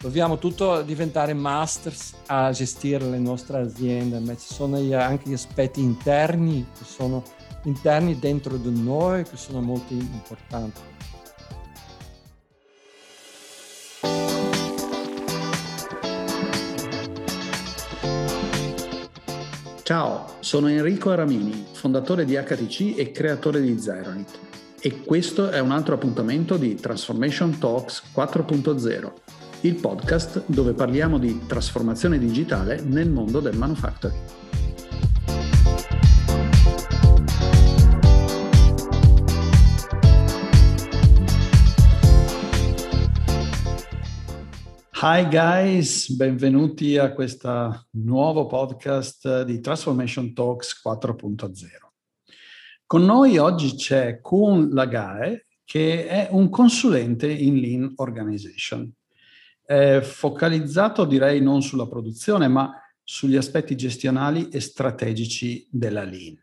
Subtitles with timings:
[0.00, 5.80] dobbiamo tutto diventare masters a gestire le nostre aziende, ma ci sono anche gli aspetti
[5.80, 7.22] interni che sono
[7.64, 10.80] interni dentro di noi che sono molto importanti.
[19.82, 24.38] Ciao, sono Enrico Aramini, fondatore di HTC e creatore di Zeronit.
[24.80, 29.12] E questo è un altro appuntamento di Transformation Talks 4.0,
[29.62, 34.16] il podcast dove parliamo di trasformazione digitale nel mondo del manufacturing.
[45.00, 51.52] Hi guys, benvenuti a questo nuovo podcast di Transformation Talks 4.0.
[52.86, 58.92] Con noi oggi c'è Kun Lagae, che è un consulente in Lean Organization.
[59.68, 62.72] È focalizzato direi non sulla produzione, ma
[63.04, 66.40] sugli aspetti gestionali e strategici della Lean.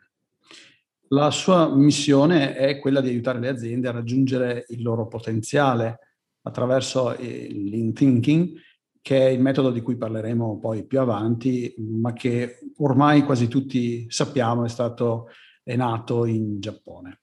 [1.07, 7.15] La sua missione è quella di aiutare le aziende a raggiungere il loro potenziale attraverso
[7.17, 8.59] il lean thinking,
[9.01, 14.05] che è il metodo di cui parleremo poi più avanti, ma che ormai quasi tutti
[14.07, 15.29] sappiamo è stato
[15.63, 17.21] è nato in Giappone.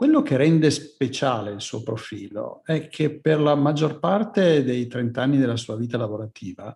[0.00, 5.20] Quello che rende speciale il suo profilo è che per la maggior parte dei 30
[5.20, 6.74] anni della sua vita lavorativa,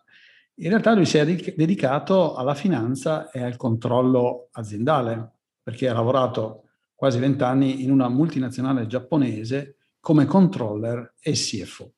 [0.56, 6.64] in realtà lui si è dedicato alla finanza e al controllo aziendale, perché ha lavorato
[6.94, 11.94] quasi 20 anni in una multinazionale giapponese come controller e CFO.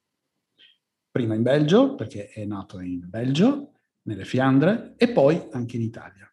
[1.11, 6.33] Prima in Belgio, perché è nato in Belgio, nelle Fiandre, e poi anche in Italia.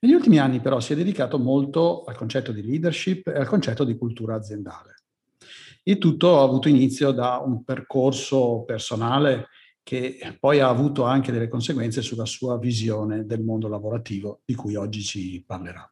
[0.00, 3.84] Negli ultimi anni però si è dedicato molto al concetto di leadership e al concetto
[3.84, 4.94] di cultura aziendale.
[5.84, 9.48] Il tutto ha avuto inizio da un percorso personale
[9.82, 14.76] che poi ha avuto anche delle conseguenze sulla sua visione del mondo lavorativo, di cui
[14.76, 15.86] oggi ci parlerà.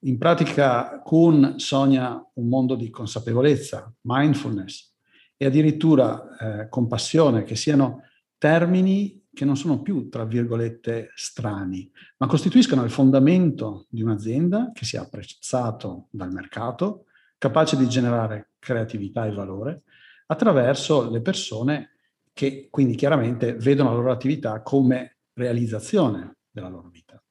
[0.00, 4.94] In pratica Kuhn sogna un mondo di consapevolezza, mindfulness
[5.36, 8.02] e addirittura eh, compassione, che siano
[8.38, 14.86] termini che non sono più, tra virgolette, strani, ma costituiscono il fondamento di un'azienda che
[14.86, 17.04] sia apprezzato dal mercato,
[17.36, 19.82] capace di generare creatività e valore
[20.28, 21.90] attraverso le persone
[22.32, 27.22] che quindi chiaramente vedono la loro attività come realizzazione della loro vita.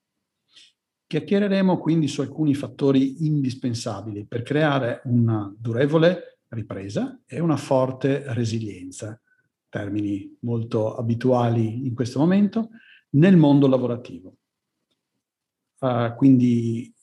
[1.08, 9.20] Chiacchiereremo quindi su alcuni fattori indispensabili per creare una durevole ripresa e una forte resilienza,
[9.76, 12.70] termini molto abituali in questo momento,
[13.12, 14.38] nel mondo lavorativo.
[15.80, 16.94] Uh, quindi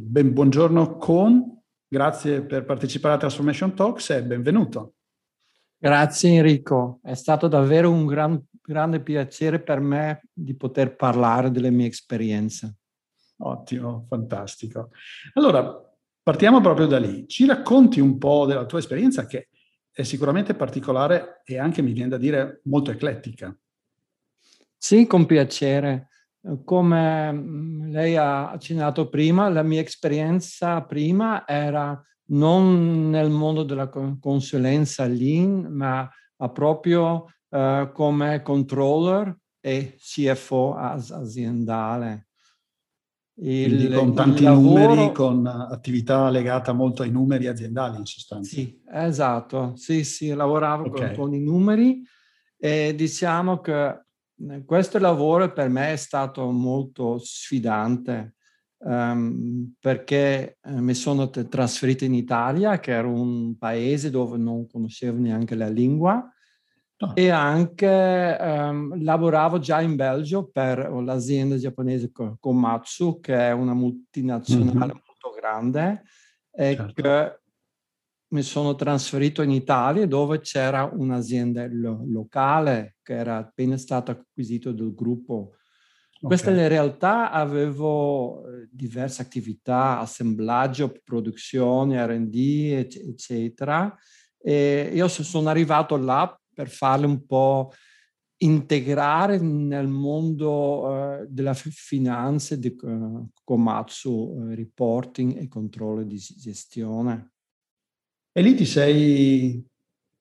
[0.00, 4.94] ben, buongiorno con, grazie per partecipare a Transformation Talks e benvenuto.
[5.76, 11.70] Grazie Enrico, è stato davvero un gran, grande piacere per me di poter parlare delle
[11.70, 12.76] mie esperienze.
[13.40, 14.88] Ottimo, fantastico.
[15.34, 15.70] Allora,
[16.22, 17.28] partiamo proprio da lì.
[17.28, 19.48] Ci racconti un po' della tua esperienza che
[19.92, 23.54] è sicuramente particolare e anche, mi viene da dire, molto eclettica.
[24.76, 26.08] Sì, con piacere.
[26.64, 33.88] Come mm, lei ha accennato prima, la mia esperienza prima era non nel mondo della
[33.88, 36.10] consulenza Lean, ma
[36.52, 42.28] proprio uh, come controller e CFO aziendale.
[43.44, 44.94] Il, con tanti lavoro...
[44.94, 48.54] numeri, con attività legata molto ai numeri aziendali in sostanza.
[48.54, 51.08] Sì, esatto, sì, sì, lavoravo okay.
[51.08, 52.02] con, con, i numeri
[52.56, 54.04] e diciamo che
[54.48, 58.34] eh, questo lavoro per me è stato molto sfidante
[58.78, 65.18] um, perché eh, mi sono trasferito in Italia, che era un paese dove non conoscevo
[65.18, 66.32] neanche la lingua,
[67.02, 67.12] Ah.
[67.14, 74.70] E anche um, lavoravo già in Belgio per l'azienda giapponese Komatsu, che è una multinazionale
[74.72, 75.00] mm-hmm.
[75.04, 76.04] molto grande,
[76.52, 77.02] e certo.
[77.02, 77.40] che
[78.28, 84.70] mi sono trasferito in Italia dove c'era un'azienda lo- locale che era appena stata acquisita
[84.70, 85.56] dal gruppo.
[86.22, 86.28] Okay.
[86.28, 93.92] Questa in realtà avevo eh, diverse attività, assemblaggio, produzione, R&D, eccetera.
[94.40, 97.72] E io sono arrivato là per farle un po'
[98.42, 107.32] integrare nel mondo uh, della finanza, di uh, Komatsu, uh, reporting e controllo di gestione.
[108.32, 109.64] E lì ti sei,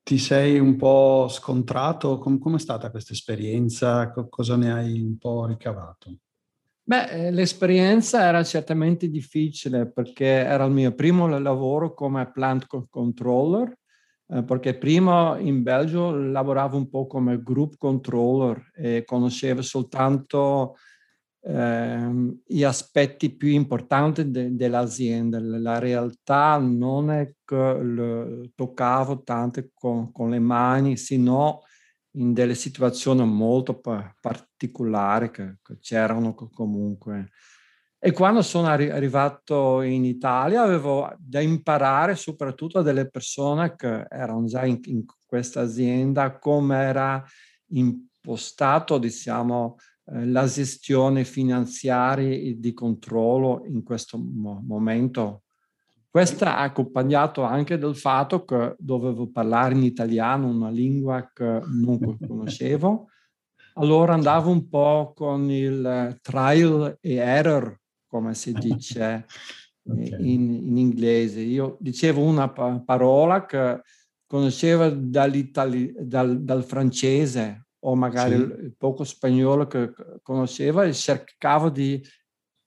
[0.03, 2.19] ti sei un po' scontrato?
[2.19, 4.11] Com- com'è stata questa esperienza?
[4.11, 6.17] Co- cosa ne hai un po' ricavato?
[6.83, 13.73] Beh, eh, l'esperienza era certamente difficile perché era il mio primo lavoro come plant controller
[14.31, 20.75] eh, perché prima in Belgio lavoravo un po' come group controller e conoscevo soltanto
[21.43, 25.39] eh, gli aspetti più importanti de- dell'azienda.
[25.39, 31.63] La realtà non è che toccavo tanto con, con le mani, sino
[32.15, 37.31] in delle situazioni molto pa- particolari che, che, c'erano comunque.
[38.03, 44.45] E quando sono arri- arrivato in Italia avevo da imparare soprattutto delle persone che erano
[44.45, 47.23] già in, in questa azienda come era
[47.73, 49.75] impostato, diciamo,
[50.05, 55.43] eh, la gestione finanziaria e di controllo in questo mo- momento.
[56.09, 62.17] Questo è accompagnato anche dal fatto che dovevo parlare in italiano, una lingua che non
[62.17, 63.09] conoscevo.
[63.75, 67.79] Allora andavo un po' con il trial e error,
[68.11, 69.25] come si dice
[69.83, 70.33] okay.
[70.33, 71.39] in, in, inglese.
[71.39, 73.81] Io dicevo una pa- parola che
[74.27, 78.73] conoscevo dal, dal francese o magari sì.
[78.77, 82.05] poco spagnolo che conosceva e cercavo di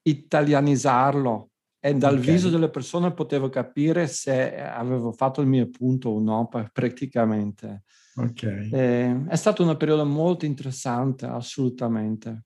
[0.06, 2.32] italianizzarlo e dal okay.
[2.32, 7.82] viso delle persone potevo capire se avevo fatto il mio punto o no praticamente.
[8.16, 8.70] Okay.
[8.70, 12.44] Eh, è stato un periodo molto interessante, assolutamente.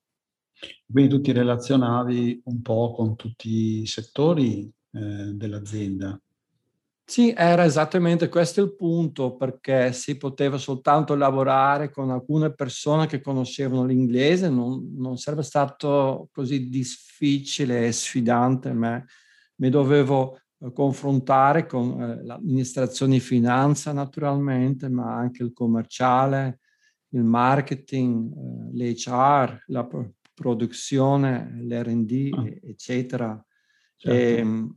[0.91, 6.21] Quindi tu ti relazionavi un po' con tutti i settori eh, dell'azienda.
[7.05, 13.23] Sì, era esattamente questo il punto, perché si poteva soltanto lavorare con alcune persone che
[13.23, 19.03] conoscevano l'inglese, non, non sarebbe stato così difficile e sfidante, ma
[19.57, 26.61] mi dovevo eh, confrontare con eh, l'amministrazione di finanza naturalmente, ma anche il commerciale,
[27.11, 29.87] il marketing, eh, l'HR, la
[30.39, 32.69] produzione, l'R&D, ah.
[32.69, 33.47] eccetera.
[33.97, 34.17] Certo.
[34.17, 34.77] E, ehm,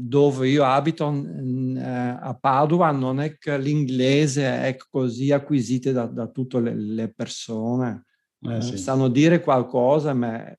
[0.00, 6.28] dove io abito eh, a Padova non è che l'inglese è così acquisito da, da
[6.28, 8.04] tutte le, le persone.
[8.40, 8.78] Eh, sì.
[8.78, 10.56] Sanno dire qualcosa, ma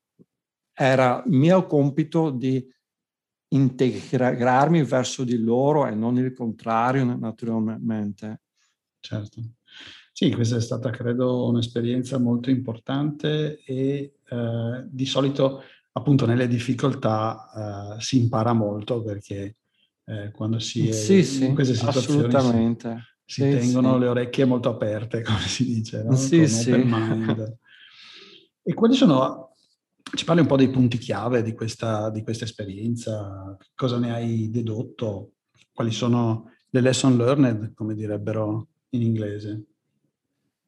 [0.74, 2.62] era mio compito di
[3.52, 8.42] integrarmi verso di loro e non il contrario, naturalmente.
[9.00, 9.40] Certo.
[10.20, 15.62] Sì, questa è stata, credo, un'esperienza molto importante e eh, di solito
[15.92, 19.56] appunto nelle difficoltà uh, si impara molto perché
[20.04, 22.76] eh, quando si è sì, sì, in queste situazioni si,
[23.24, 26.14] si sì, tengono le orecchie molto aperte, come si dice, no?
[26.14, 26.70] Sì, sì.
[28.62, 29.54] e quali sono,
[30.14, 34.50] ci parli un po' dei punti chiave di questa, di questa esperienza, cosa ne hai
[34.50, 35.36] dedotto,
[35.72, 39.64] quali sono le lesson learned, come direbbero in inglese?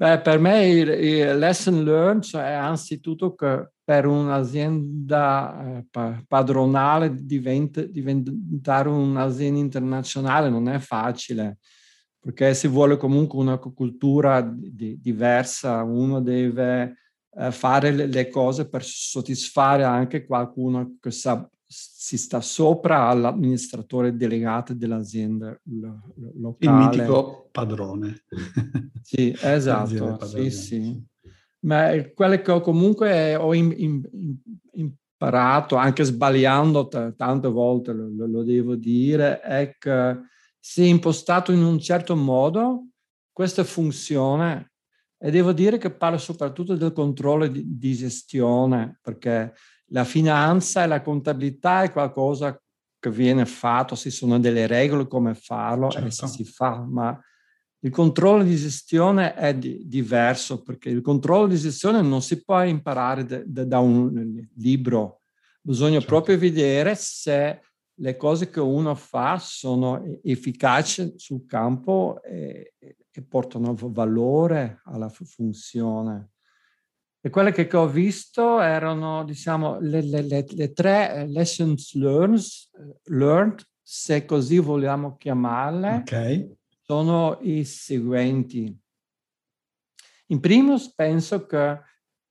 [0.03, 7.15] Beh, per me il, il lesson learned cioè è anzitutto che per un'azienda eh, padronale
[7.25, 11.59] diventa, diventare un'azienda internazionale non è facile,
[12.19, 16.97] perché si vuole comunque una cultura di, diversa, uno deve
[17.39, 24.75] eh, fare le, cose per soddisfare anche qualcuno che sa, si sta sopra all'amministratore delegato
[24.75, 26.57] dell'azienda locale.
[26.59, 28.25] Il mitico padrone.
[29.01, 31.11] Sì, esatto, sì, sì
[31.63, 34.03] ma quello che comunque ho in, in,
[34.73, 40.21] imparato, anche sbagliando t- tante volte, lo, lo, devo dire, è che
[40.59, 42.89] se impostato in un certo modo,
[43.33, 44.73] questa funzione,
[45.19, 49.55] e devo dire che parlo soprattutto del controllo di, di gestione, perché
[49.93, 52.61] la finanza e la contabilità è qualcosa
[52.99, 56.07] che viene fatto, ci sono delle regole come farlo certo.
[56.07, 57.19] e si, si fa, ma
[57.81, 62.63] il controllo di gestione è di, diverso perché il controllo di gestione non si può
[62.63, 65.23] imparare de, de, da un libro,
[65.61, 66.07] bisogna certo.
[66.07, 67.61] proprio vedere se
[67.95, 76.32] le cose che uno fa sono efficaci sul campo e, e portano valore alla funzione.
[77.25, 82.43] E quelle che, ho visto erano, diciamo, le, le, le, le tre lessons learned,
[83.05, 85.95] learned, se così vogliamo chiamarle.
[86.03, 86.57] Okay
[86.93, 88.79] sono i seguenti.
[90.27, 91.81] In primis, penso che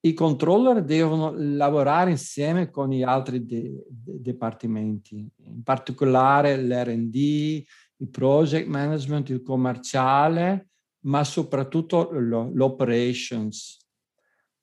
[0.02, 7.64] i controller devono lavorare insieme con gli altri de- de- dipartimenti, in particolare l'R&D,
[7.98, 10.70] il project management, il commerciale,
[11.06, 13.80] ma soprattutto lo- l'operations.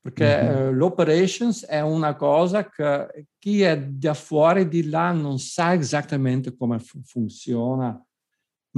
[0.08, 0.56] Perché mm-hmm.
[0.56, 6.56] eh, l'operations è una cosa che chi è da fuori di là non sa esattamente
[6.56, 8.02] come f- funziona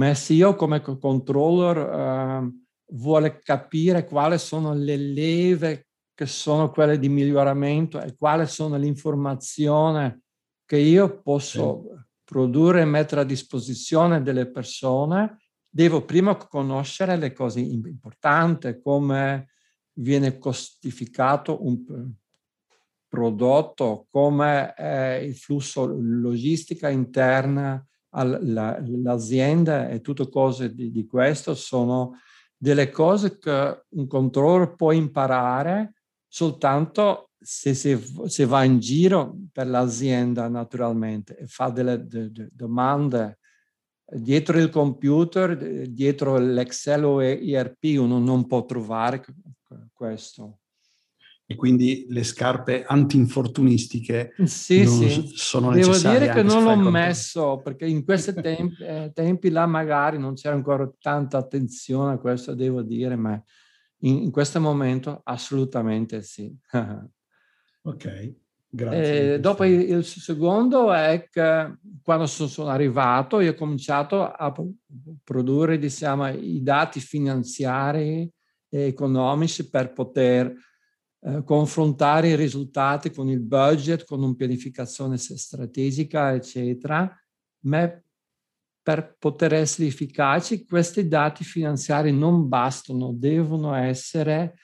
[0.01, 2.51] ma se io come controller eh,
[2.93, 8.85] vuole capire quali sono le leve che sono quelle di miglioramento e quali sono le
[8.85, 10.19] informazioni
[10.65, 12.03] che io posso sì.
[12.23, 15.37] produrre e mettere a disposizione delle persone,
[15.69, 19.47] devo prima conoscere le cose importanti, come
[19.93, 22.13] viene costificato un
[23.07, 31.53] prodotto, come è il flusso logistica interna all'azienda e tutte cose di, di questo.
[31.55, 32.17] Sono
[32.55, 35.93] delle cose che un controller può imparare
[36.27, 42.49] soltanto se, se, se va in giro per l'azienda naturalmente e fa delle de, de
[42.53, 43.39] domande
[44.13, 49.23] dietro il computer, dietro l'Excel o ERP uno non può trovare
[49.93, 50.61] questo
[51.51, 55.31] e quindi le scarpe antinfortunistiche sì, sì.
[55.35, 56.19] sono Devo necessarie.
[56.19, 60.33] Devo dire che non l'ho messo perché in questi tempi, eh, tempi, là magari non
[60.33, 63.41] c'era ancora tanta attenzione a questo, devo dire, ma
[64.03, 66.55] in, in questo momento assolutamente sì.
[67.81, 68.33] ok,
[68.69, 69.33] grazie.
[69.33, 74.53] E dopo il, il, secondo è che quando sono arrivato io ho cominciato a
[75.21, 78.31] produrre diciamo, i dati finanziari
[78.79, 80.53] economici per poter
[81.23, 87.09] eh, confrontare i risultati con il budget, con una pianificazione strategica, eccetera,
[87.65, 88.01] ma
[88.83, 94.55] per poter essere efficaci questi dati finanziari non bastano, devono essere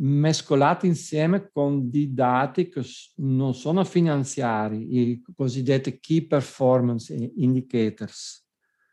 [0.00, 2.82] mescolati insieme con dei dati che
[3.16, 8.46] non sono finanziari, i cosiddetti key performance indicators.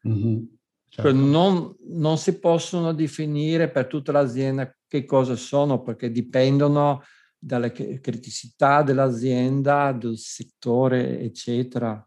[0.06, 0.44] Mm-hmm,
[0.90, 1.12] certo.
[1.12, 7.04] non, non, si possono definire per tutta l'azienda che cosa sono, perché dipendono
[7.38, 12.06] dalle criticità dell'azienda, del settore, eccetera.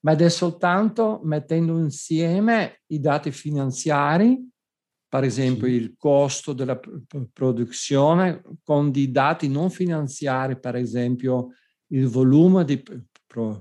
[0.00, 4.38] Ma ed è soltanto mettendo insieme i dati finanziari,
[5.08, 5.72] per esempio sì.
[5.72, 6.78] il costo della
[7.32, 11.52] produzione, con dei dati non finanziari, per esempio
[11.88, 12.82] il volume di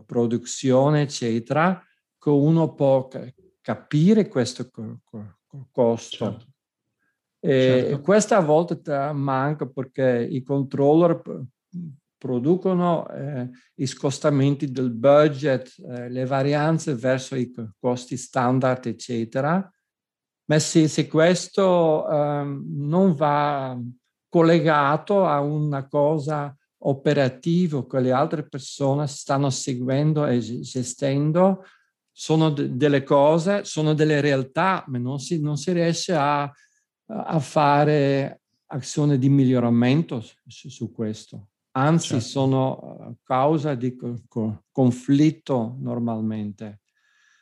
[0.06, 1.82] produzione, eccetera,
[2.18, 3.08] che uno può
[3.66, 4.70] capire questo
[5.72, 6.16] costo.
[6.16, 6.46] Certo.
[7.42, 8.02] Certo.
[8.02, 8.80] Questa a volte
[9.12, 11.20] manca perché i controller
[12.16, 19.68] producono eh, i scostamenti del budget, eh, le varianze verso i costi standard, eccetera.
[20.46, 23.80] Ma se, se questo eh, non va
[24.30, 31.64] collegato a una cosa operativa che le altre persone stanno seguendo e gestendo,
[32.18, 36.50] sono de- delle cose, sono delle realtà, ma non si, non si riesce a
[37.08, 41.50] a fare azione di miglioramento su, su questo.
[41.72, 42.26] Anzi, certo.
[42.26, 46.82] sono eh, causa di co- conflitto normalmente.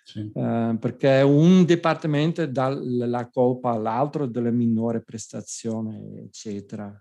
[0.04, 0.30] Sì.
[0.34, 6.92] Eh, perché un dipartimento dà la colpa all'altro delle minori prestazioni, eccetera.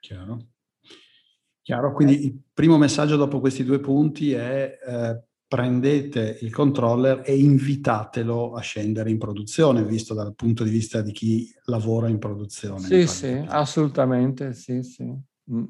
[0.00, 0.46] Chiaro.
[1.62, 7.36] Chiaro, quindi il primo messaggio dopo questi due punti è eh, prendete il controller e
[7.36, 12.86] invitatelo a scendere in produzione, visto dal punto di vista di chi lavora in produzione.
[12.86, 15.12] Sì, sì, assolutamente, sì, sì.
[15.52, 15.64] Mm.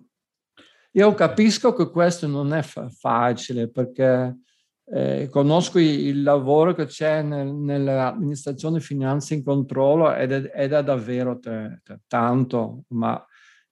[0.93, 4.41] Io capisco che questo non è fa- facile perché
[4.85, 10.85] eh, conosco il lavoro che c'è nel, nell'amministrazione finanze in controllo ed è, ed è
[10.85, 13.25] davvero t- t- tanto, ma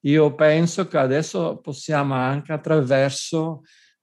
[0.06, 3.60] io penso che adesso possiamo anche attraverso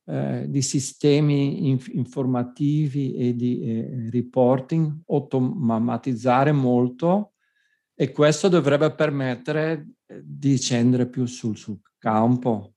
[0.07, 7.33] eh, di sistemi inf- informativi e di eh, reporting automatizzare molto
[7.95, 12.73] e questo dovrebbe permettere eh, di scendere più sul, sul campo.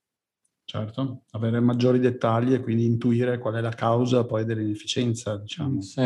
[0.64, 5.80] Certo, avere maggiori dettagli e quindi intuire qual è la causa poi dell'inefficienza, diciamo.
[5.80, 6.00] Sì.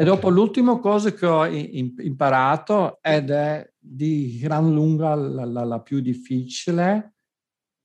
[0.00, 5.80] E dopo l'ultima cosa che ho imparato ed è di gran lunga la, la, la
[5.80, 7.17] più difficile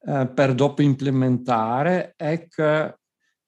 [0.03, 2.97] per dopo implementare è che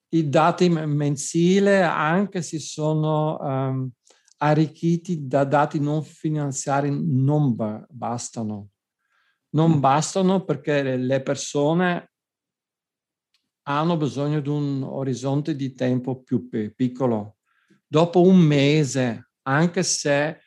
[0.08, 3.90] i dati mensili anche se sono um,
[4.38, 8.68] arricchiti da dati non finanziari non ba- bastano.
[9.50, 9.80] Non mm.
[9.80, 12.12] bastano perché le persone
[13.68, 17.36] hanno bisogno di un orizzonte di tempo più piccolo.
[17.86, 20.40] Dopo un mese, anche se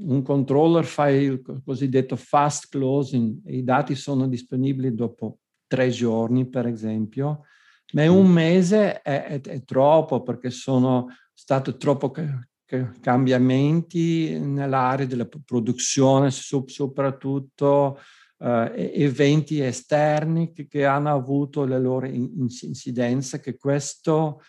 [0.00, 5.38] un controller fa il cosiddetto fast closing e i dati sono disponibili dopo
[5.68, 7.44] tre giorni, per esempio,
[7.92, 12.12] ma un mese è, è, è troppo perché sono stati troppo
[13.00, 17.98] cambiamenti nell'area della produzione, soprattutto
[18.38, 24.42] eh, eventi esterni che, che, hanno avuto le loro incidenze, che questo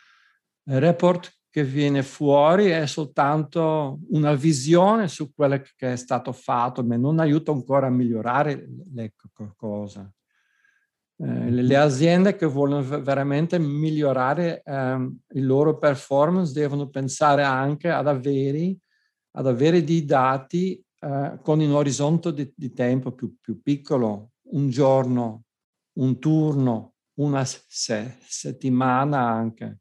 [0.63, 6.95] report che viene fuori è soltanto una visione su quello che è stato fatto, ma
[6.95, 9.13] non aiuta ancora a migliorare le
[9.55, 10.13] cose.
[11.21, 18.07] Eh, le aziende che vogliono veramente migliorare eh, il loro performance devono pensare anche ad
[18.07, 18.77] avere
[19.31, 24.69] ad avere dei dati eh, con un orizzonte di, di tempo più, più, piccolo, un
[24.69, 25.43] giorno,
[25.93, 29.79] un turno, una se, settimana anche.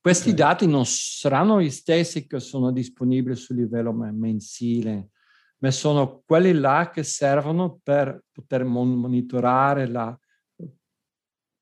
[0.00, 0.40] Questi okay.
[0.40, 5.10] dati non saranno gli stessi che sono disponibili sul livello mensile,
[5.58, 10.18] ma sono quelli là che servono per poter monitorare la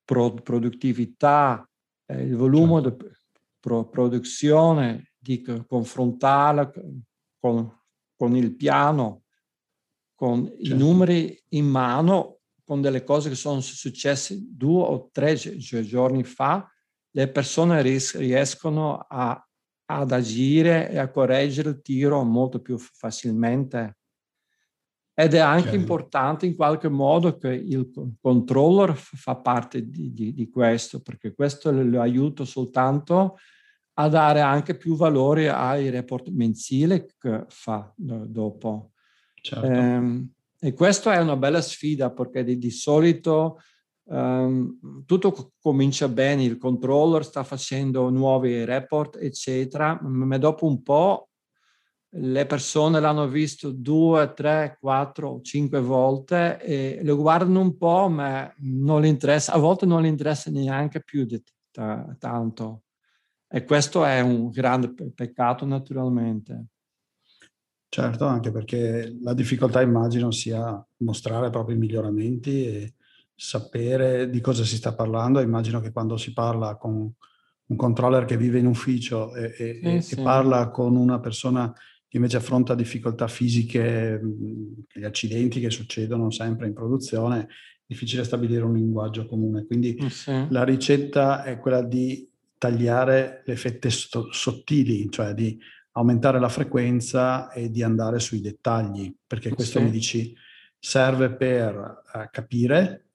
[0.06, 1.68] pro- produttività,
[2.06, 3.04] eh, il volume certo.
[3.04, 3.12] di
[3.60, 6.72] pro- produzione, di confrontarla
[7.38, 7.78] con,
[8.16, 9.24] con il piano,
[10.14, 10.62] con certo.
[10.62, 16.66] i numeri in mano, con delle cose che sono successe due o tre giorni fa,
[17.10, 19.38] le persone ries- riescono a
[19.86, 23.98] ad agire e a correggere il tiro molto più facilmente.
[25.18, 25.80] Ed è anche okay.
[25.80, 31.70] importante in qualche modo che il controller fa parte di, di, di questo, perché questo
[31.70, 33.38] lo aiuta soltanto
[33.94, 38.90] a dare anche più valore ai report mensili che fa dopo.
[39.40, 39.66] Certo.
[39.66, 43.58] Ehm, e questa è una bella sfida perché di, di solito
[44.08, 51.30] Um, tutto comincia bene, il controller sta facendo nuovi report, eccetera, ma dopo un po'
[52.18, 58.52] le persone l'hanno visto due, tre, quattro, cinque volte e lo guardano un po', ma
[58.58, 62.82] non gli interessa, a volte non gli interessa neanche più di t- tanto.
[63.48, 66.66] E questo è un grande peccato, naturalmente.
[67.88, 72.94] Certo, anche perché la difficoltà immagino sia mostrare proprio i miglioramenti e
[73.34, 75.40] sapere di cosa si sta parlando.
[75.40, 77.12] Immagino che quando si parla con
[77.68, 80.14] un controller che vive in ufficio e, e, eh, sì.
[80.14, 81.72] e parla con una persona
[82.16, 84.20] invece affronta difficoltà fisiche,
[84.92, 87.46] gli accidenti che succedono sempre in produzione, è
[87.86, 89.64] difficile stabilire un linguaggio comune.
[89.66, 90.46] Quindi eh, sì.
[90.50, 95.58] la ricetta è quella di tagliare le fette sto- sottili, cioè di
[95.92, 99.84] aumentare la frequenza e di andare sui dettagli, perché questo sì.
[99.84, 100.34] mi dici
[100.78, 103.06] serve per uh, capire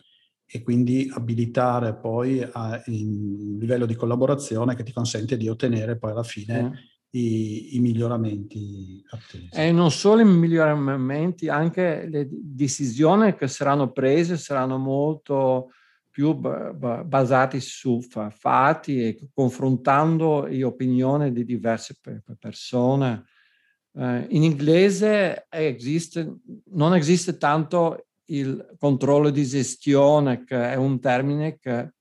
[0.46, 6.12] e quindi abilitare poi a, un livello di collaborazione che ti consente di ottenere poi
[6.12, 6.74] alla fine mm.
[7.12, 9.50] I, i, miglioramenti attesi.
[9.52, 15.72] E non solo i miglioramenti, anche le decisioni che saranno prese saranno molto
[16.10, 21.98] più basate su fatti e confrontando le opinioni di diverse
[22.38, 23.24] persone.
[23.94, 26.40] Uh, in inglese esiste,
[26.72, 31.94] non esiste tanto il controllo di gestione, che è un termine che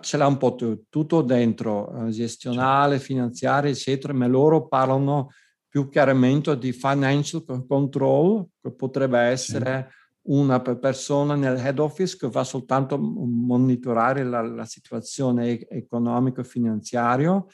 [0.00, 0.56] ce l'ha un po'
[0.88, 5.30] tutto dentro, eh, gestionale, finanziario, eccetera, ma loro parlano
[5.68, 9.90] più chiaramente di financial control, che potrebbe essere
[10.28, 17.44] una persona nel head office che va soltanto a monitorare la, la situazione economico-finanziaria.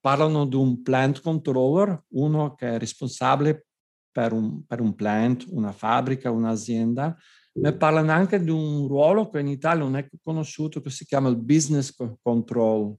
[0.00, 3.66] Parlano di un plant controller, uno che è responsabile
[4.10, 7.16] per un, per un plant, una fabbrica, un'azienda,
[7.52, 11.28] ma parlano anche di un ruolo che in Italia non è conosciuto, che si chiama
[11.28, 12.94] il business control.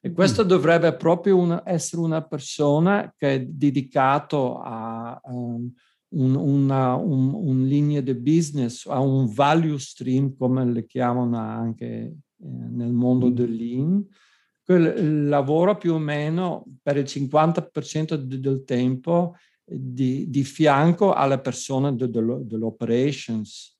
[0.00, 0.48] E questo mm.
[0.48, 5.72] dovrebbe proprio una, essere una persona che è dedicato a um,
[6.10, 11.86] un, una un, un linea di business, a un value stream, come le chiamano anche
[11.86, 13.34] eh, nel mondo mm.
[13.34, 14.06] del lean,
[14.62, 19.34] che lavora più o meno per il 50% del tempo
[19.68, 23.76] di, di fianco alle persone de, de, dell'operations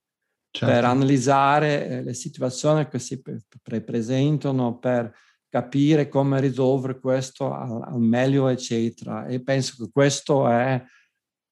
[0.51, 0.74] certo.
[0.74, 5.12] per analizzare eh, le situazioni che si pre- presentano, per
[5.48, 9.27] capire come risolvere questo al, al meglio, eccetera.
[9.27, 10.83] E penso che questo è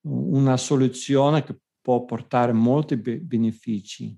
[0.09, 4.17] una soluzione che può portare molti be- benefici.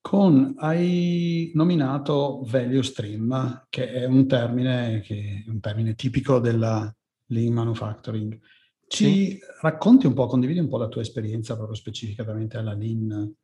[0.00, 6.90] Con, hai nominato value stream, che è un termine, che è un termine tipico della,
[7.28, 8.38] lean manufacturing.
[8.86, 9.38] Ci sì.
[9.60, 13.34] racconti un po', condividi un po' la tua esperienza proprio specificatamente alla lean?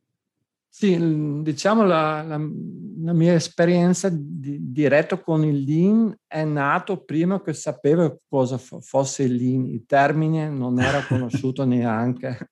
[0.69, 7.41] Sì, diciamo la, la, la mia esperienza di, diretta con il lean è nato prima
[7.41, 12.51] che sapevo cosa fosse il lean, il termine non era conosciuto neanche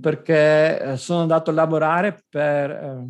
[0.00, 3.08] perché eh, sono andato a lavorare per eh,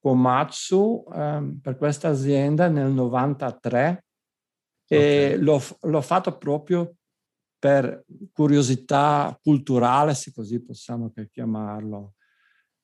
[0.00, 4.04] Komatsu eh, per questa azienda nel 93 e
[4.96, 5.36] okay.
[5.36, 6.94] l'ho, l'ho fatto proprio
[7.58, 12.14] per curiosità culturale, se così possiamo chiamarlo.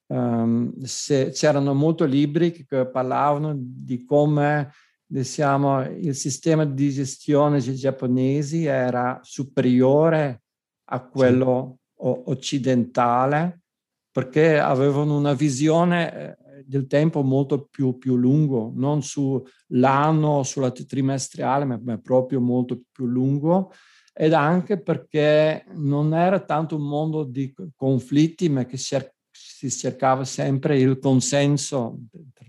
[0.06, 4.70] Um, se, c'erano molti libri che parlavano di come
[5.06, 10.42] diciamo, il sistema di gestione giapponese era superiore
[10.90, 12.02] a quello sì.
[12.26, 13.62] occidentale
[14.10, 21.80] perché avevano una visione del tempo molto più, più lungo, non sull'anno, sulla trimestrale, ma,
[21.82, 23.72] ma proprio molto più lungo
[24.16, 30.78] ed anche perché non era tanto un mondo di conflitti, ma che si cercava sempre
[30.78, 31.98] il consenso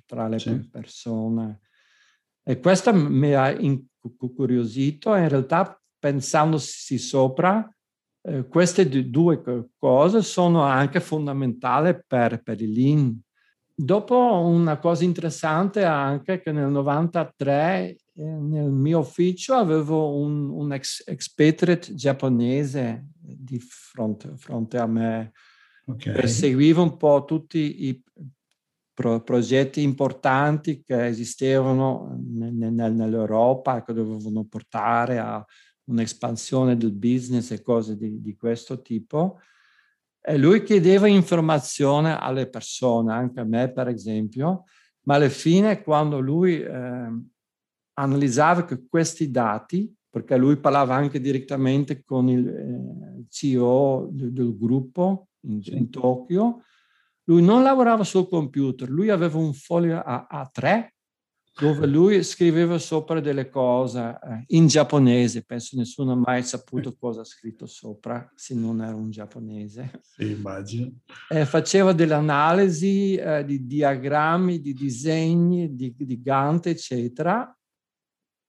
[0.05, 0.69] tra le sì.
[0.69, 1.61] persone.
[2.43, 7.67] E questo mi ha incuriosito e in realtà pensandosi sopra,
[8.21, 9.41] eh, queste due
[9.75, 13.19] cose sono anche fondamentali per, per il Lean.
[13.77, 20.71] Dopo una cosa interessante anche che nel 93 eh, nel mio ufficio avevo un, un
[20.71, 25.33] ex, expatriate giapponese di fronte, fronte a me.
[25.87, 26.25] Okay.
[26.25, 28.03] Seguivo un po' tutti i
[28.93, 35.45] pro, progetti importanti che esistevano nell'Europa che dovevano portare a
[35.87, 39.39] un'espansione del business e cose di, di questo tipo.
[40.27, 44.63] E lui chiedeva informazione alle persone, anche a me per esempio,
[45.03, 47.11] ma alla fine quando lui eh,
[47.93, 55.27] analizzava questi dati, perché lui parlava anche direttamente con il eh, CEO del, del gruppo
[55.41, 56.63] in, in, Tokyo,
[57.25, 60.87] lui non lavorava sul computer, lui aveva un foglio a, A3
[61.57, 67.21] dove lui scriveva sopra delle cose eh, in giapponese, penso nessuno ha mai saputo cosa
[67.21, 70.01] ha scritto sopra se non era un giapponese.
[70.01, 70.91] Sì, immagino.
[71.29, 77.57] E faceva delle analisi eh, di diagrammi, di disegni, di, di Gantt, eccetera.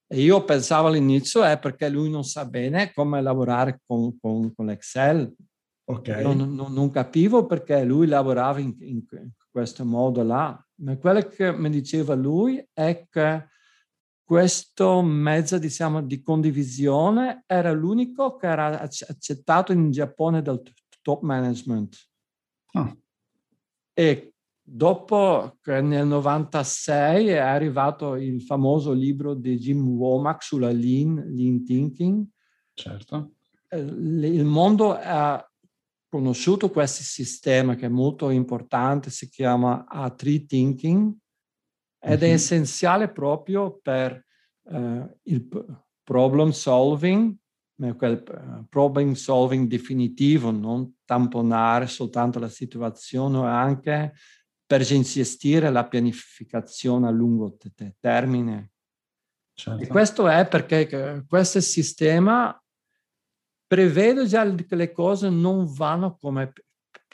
[0.09, 4.67] E io pensavo all'inizio è perché lui non sa bene come lavorare con, con, con
[4.67, 5.33] l'Excel.
[5.89, 6.23] Okay.
[6.23, 9.05] Non, non, non, capivo perché lui lavorava in, in
[9.49, 13.49] questo modo là ma quello che mi diceva lui è che
[14.27, 20.61] questo mezzo diciamo, di condivisione era l'unico che era accettato in Giappone dal
[21.01, 21.97] top management.
[22.73, 22.99] Oh.
[23.95, 31.15] E dopo che nel 96 è arrivato il famoso libro di Jim Womack sulla Lean,
[31.29, 32.27] Lean Thinking,
[32.75, 33.35] certo.
[33.69, 35.49] Eh, il mondo ha
[36.09, 41.15] conosciuto questo sistema che è molto importante, si chiama A3 Thinking
[41.99, 42.33] ed è mhm.
[42.35, 44.25] essenziale proprio per
[44.63, 45.49] uh, il
[46.03, 47.35] problem solving,
[47.97, 54.15] quel eh, problem solving definitivo, non tamponare soltanto la situazione, ma anche
[54.65, 57.57] per gestire la pianificazione a lungo
[58.01, 58.71] termine.
[59.53, 59.83] Certo.
[59.83, 62.59] E questo è perché eh, questo sistema
[63.67, 66.53] prevedo già che le cose non vanno come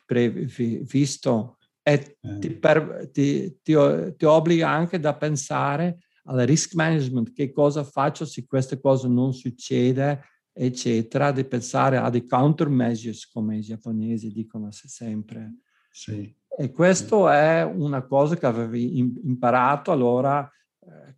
[0.04, 2.38] previsto e eh.
[2.38, 3.74] ti, per, ti, ti,
[4.16, 9.32] ti, obbliga anche da pensare al risk management, che cosa faccio se queste cose non
[9.32, 15.54] succede, eccetera, di pensare a dei countermeasures, come i giapponesi dicono sempre.
[15.90, 16.32] Sì.
[16.56, 17.32] E questo sì.
[17.32, 20.48] è una cosa che avevi imparato allora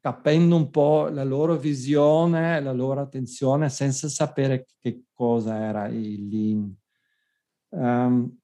[0.00, 6.28] capendo un po' la loro visione, la loro attenzione, senza sapere che cosa era il
[6.28, 6.76] Lean.
[7.70, 8.38] Um,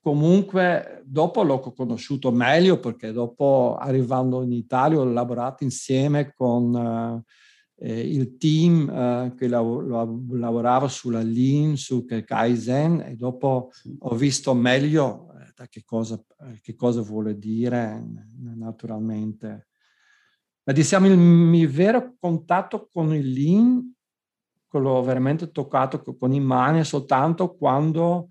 [0.00, 7.22] comunque, dopo l'ho conosciuto meglio perché dopo arrivando in Italia ho lavorato insieme con uh,
[7.78, 14.54] eh, il team uh, che lav- lavorava sulla Lean, su Kaizen e dopo ho visto
[14.54, 16.22] meglio da che cosa,
[16.60, 18.04] che cosa vuole dire
[18.54, 19.68] naturalmente.
[20.64, 23.94] Ma diciamo il mio vero contatto con il Lean,
[24.68, 28.28] quello veramente toccato con i mani, soltanto quando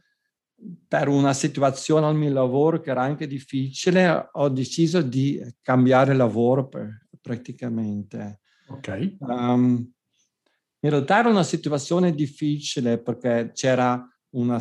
[0.87, 6.67] per una situazione al mio lavoro che era anche difficile, ho deciso di cambiare lavoro
[6.67, 8.41] per, praticamente.
[8.67, 9.15] Ok.
[9.19, 9.91] Um,
[10.79, 14.59] in realtà era una situazione difficile perché c'era una,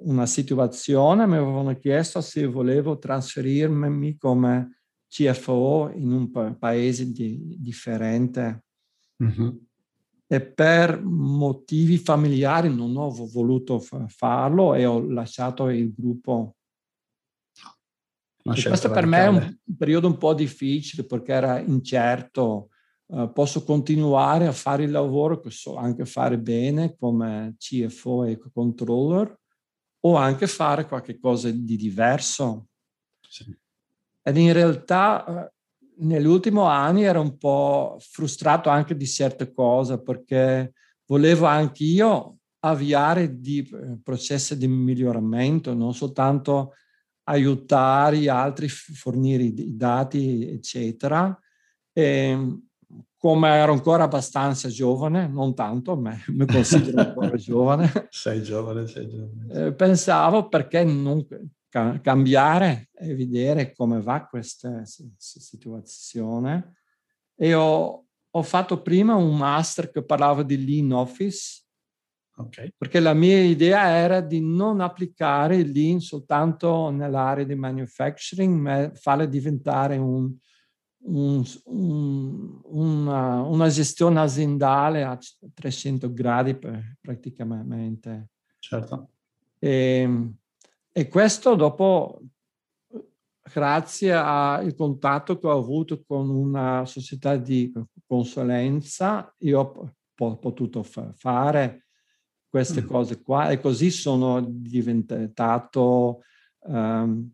[0.00, 7.56] una situazione, mi avevano chiesto se volevo trasferirmi come CFO in un pa- paese di,
[7.58, 8.64] differente.
[9.22, 9.48] Mm-hmm.
[10.26, 16.54] E per motivi familiari non ho voluto fa- farlo e ho lasciato il gruppo.
[18.42, 22.69] Questo per me è un periodo un po' difficile perché era incerto
[23.12, 28.38] Uh, posso continuare a fare il lavoro che so anche fare bene come CFO e
[28.52, 29.36] controller
[30.02, 32.68] o anche fare qualcosa di diverso.
[33.20, 33.52] Sì.
[34.22, 40.72] Ed in realtà uh, nell'ultimo anni ero un po' frustrato anche di certe cose perché
[41.06, 46.74] volevo anch'io avviare di uh, processi di miglioramento, non soltanto
[47.24, 51.36] aiutare gli altri, fornire i dati, eccetera.
[51.92, 52.60] E,
[53.20, 58.08] come ero ancora abbastanza giovane, non tanto, ma mi considero ancora giovane.
[58.08, 59.66] Sei giovane, sei giovane.
[59.66, 61.26] Eh, pensavo perché non,
[61.68, 64.84] ca- cambiare e vedere come va questa
[65.18, 66.76] situazione.
[67.36, 71.62] E ho, ho fatto prima un master che parlava di Lean Office,
[72.36, 72.72] okay.
[72.74, 78.90] perché la mia idea era di non applicare il Lean soltanto nell'area di manufacturing, ma
[78.94, 80.34] farle diventare un,
[81.02, 85.18] un, un, una, una, gestione aziendale a
[85.54, 86.58] 300 gradi
[87.00, 88.30] praticamente.
[88.58, 89.10] Certo.
[89.58, 90.32] E,
[90.92, 92.20] e questo dopo
[93.52, 97.72] grazie al contatto che ho avuto con una società di
[98.06, 101.86] consulenza, io ho potuto fa- fare
[102.48, 102.86] queste mm.
[102.86, 106.22] cose qua e così sono diventato
[106.60, 107.30] um,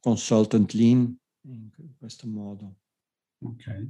[0.00, 2.76] consultant lean in questo modo.
[3.42, 3.88] Ok.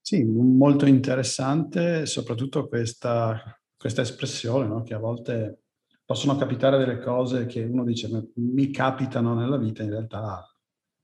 [0.00, 4.82] Sì, molto interessante soprattutto questa, questa espressione no?
[4.82, 5.62] che a volte
[6.04, 10.44] possono capitare delle cose che uno dice mi capitano nella vita, in realtà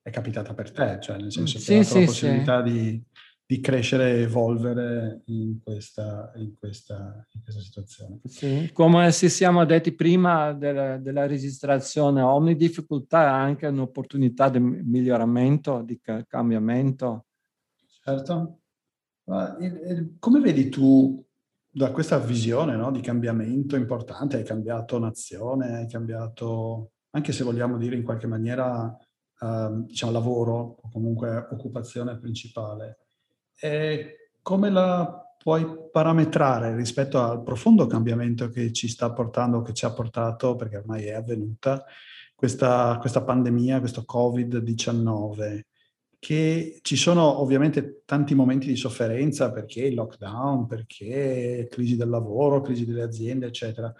[0.02, 2.72] è capitata per te, cioè nel senso sì, che sì, la possibilità sì.
[2.72, 3.04] di,
[3.48, 8.20] di, crescere e evolvere in questa, in questa, in questa situazione.
[8.24, 14.60] Sì, come si siamo detti prima della, della registrazione, ogni difficoltà è anche un'opportunità di
[14.60, 17.24] miglioramento, di cambiamento.
[18.02, 18.60] Certo.
[20.18, 21.24] Come vedi tu
[21.70, 27.76] da questa visione no, di cambiamento importante, hai cambiato nazione, hai cambiato, anche se vogliamo
[27.76, 28.96] dire in qualche maniera,
[29.40, 33.06] eh, diciamo, lavoro o comunque occupazione principale.
[33.60, 39.84] E come la puoi parametrare rispetto al profondo cambiamento che ci sta portando, che ci
[39.84, 41.84] ha portato, perché ormai è avvenuta,
[42.34, 45.62] questa, questa pandemia, questo Covid-19?
[46.20, 52.60] che ci sono ovviamente tanti momenti di sofferenza perché il lockdown, perché crisi del lavoro,
[52.60, 53.92] crisi delle aziende, eccetera.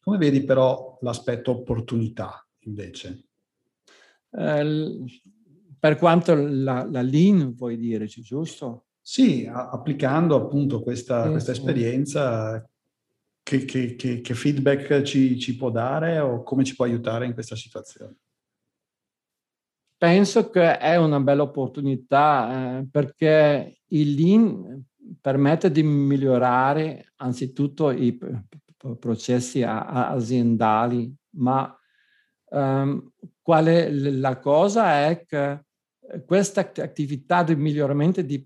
[0.00, 3.24] Come vedi però l'aspetto opportunità invece?
[4.30, 5.04] Eh,
[5.78, 8.86] per quanto la, la lean vuoi dire, giusto?
[9.08, 12.62] Sì, a, applicando appunto questa, sì, questa esperienza,
[13.42, 17.32] che, che, che, che feedback ci, ci può dare o come ci può aiutare in
[17.32, 18.16] questa situazione?
[19.96, 24.84] penso che è una bella opportunità eh, perché il Lean
[25.20, 28.16] permette di migliorare anzitutto i
[28.98, 31.76] processi aziendali, ma
[32.50, 33.10] um,
[33.42, 35.64] qual è la cosa è che
[36.26, 38.42] queste attività di miglioramento di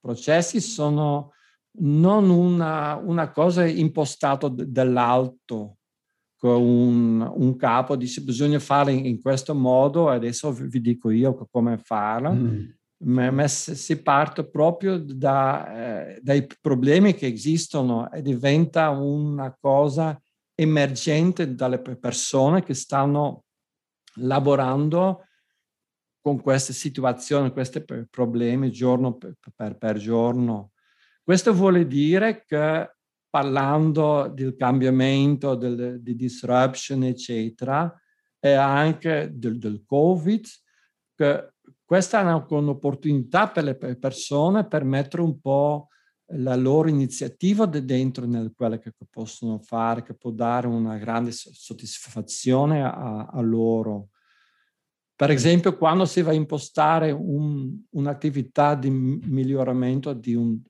[0.00, 1.32] processi sono
[1.80, 5.76] non una, una cosa impostata dall'alto,
[6.40, 11.78] un, un, capo dice bisogna fare in, in, questo modo, adesso vi dico io come
[11.78, 12.64] farlo, mm.
[13.04, 20.20] ma, ma, si parte proprio da, eh, dai problemi che esistono e diventa una cosa
[20.54, 23.44] emergente dalle persone che stanno
[24.20, 25.24] lavorando
[26.28, 30.72] con queste situazioni, questi problemi giorno per, per, per giorno.
[31.22, 32.94] Questo vuole dire che
[33.30, 37.94] parlando del cambiamento, del, di disruption, eccetera,
[38.38, 40.44] e anche del, del Covid,
[41.14, 41.52] che
[41.84, 45.88] questa è un'opportunità per le persone per mettere un po'
[46.32, 52.84] la loro iniziativa dentro nel quello che possono fare, che può dare una grande soddisfazione
[52.84, 54.10] a, a loro.
[55.18, 60.60] Per esempio, quando si va a impostare un, un'attività di miglioramento di un,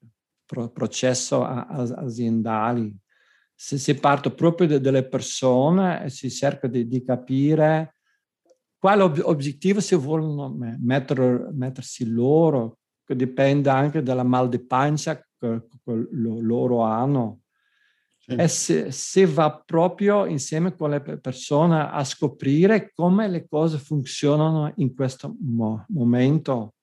[0.47, 2.97] pro- processo a- aziendali.
[3.55, 7.97] Se si parte proprio delle persone e si cerca di, di capire
[8.79, 15.17] quale ob- obiettivo si vogliono mettere, mettersi loro, che dipende anche dalla mal di pancia
[15.17, 17.41] che, che loro hanno.
[18.31, 24.71] E se, se, va proprio insieme con le persone a scoprire come le cose funzionano
[24.77, 26.75] in questo mo- momento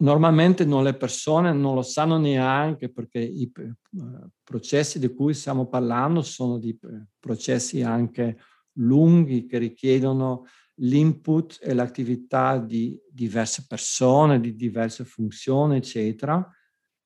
[0.00, 5.68] normalmente non le persone non lo sanno neanche perché i uh, processi di cui stiamo
[5.68, 8.38] parlando sono di uh, processi anche
[8.74, 10.44] lunghi che richiedono
[10.82, 16.46] l'input e l'attività di diverse persone, di diverse funzioni, eccetera.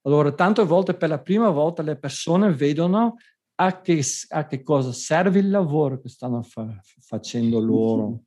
[0.02, 3.16] Allora, tante volte per la prima volta le persone vedono
[3.56, 8.24] a che, a che cosa serve il lavoro che stanno fa, facendo loro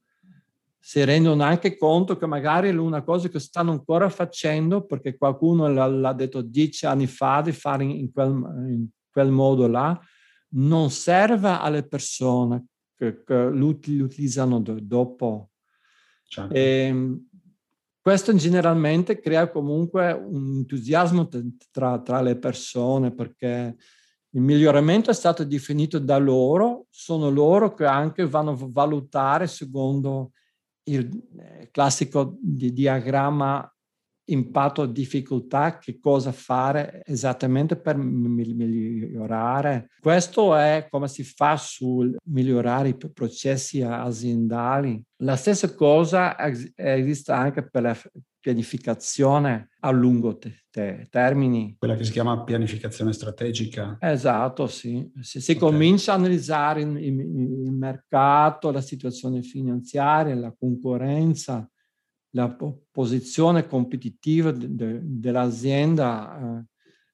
[0.87, 5.67] si rendono anche conto che magari è una cosa che stanno ancora facendo perché qualcuno
[5.67, 9.99] l'ha, detto dieci anni fa di fare in quel, in quel modo là,
[10.51, 15.49] non serve alle persone che, che lo utilizzano dopo.
[16.23, 16.53] Certo.
[16.53, 17.27] E, ehm,
[17.99, 21.27] questo generalmente crea comunque un entusiasmo
[21.69, 23.75] tra, tra le persone perché
[24.37, 30.33] Il miglioramento è stato definito da loro, sono loro che anche vanno a valutare secondo
[30.83, 33.67] il eh, classico di diagramma
[34.25, 39.89] impatto difficoltà, che cosa fare esattamente per migliorare.
[39.99, 45.01] Questo è come si fa sul migliorare i processi aziendali.
[45.23, 46.35] La stessa cosa
[46.75, 47.97] esiste anche per la
[48.47, 51.75] pianificazione a lungo te- te- termini.
[51.77, 53.97] Quella che si chiama pianificazione strategica.
[53.99, 55.11] Esatto, sì.
[55.19, 55.69] Se si okay.
[55.69, 61.69] comincia a analizzare il, il, il mercato, la situazione finanziaria, la concorrenza,
[62.31, 62.55] la
[62.89, 66.65] posizione competitiva de, de, dell'azienda, eh,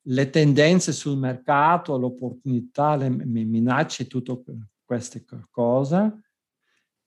[0.04, 4.43] le tendenze sul mercato, l'opportunità, le minacce, tutte
[4.86, 6.19] queste cose.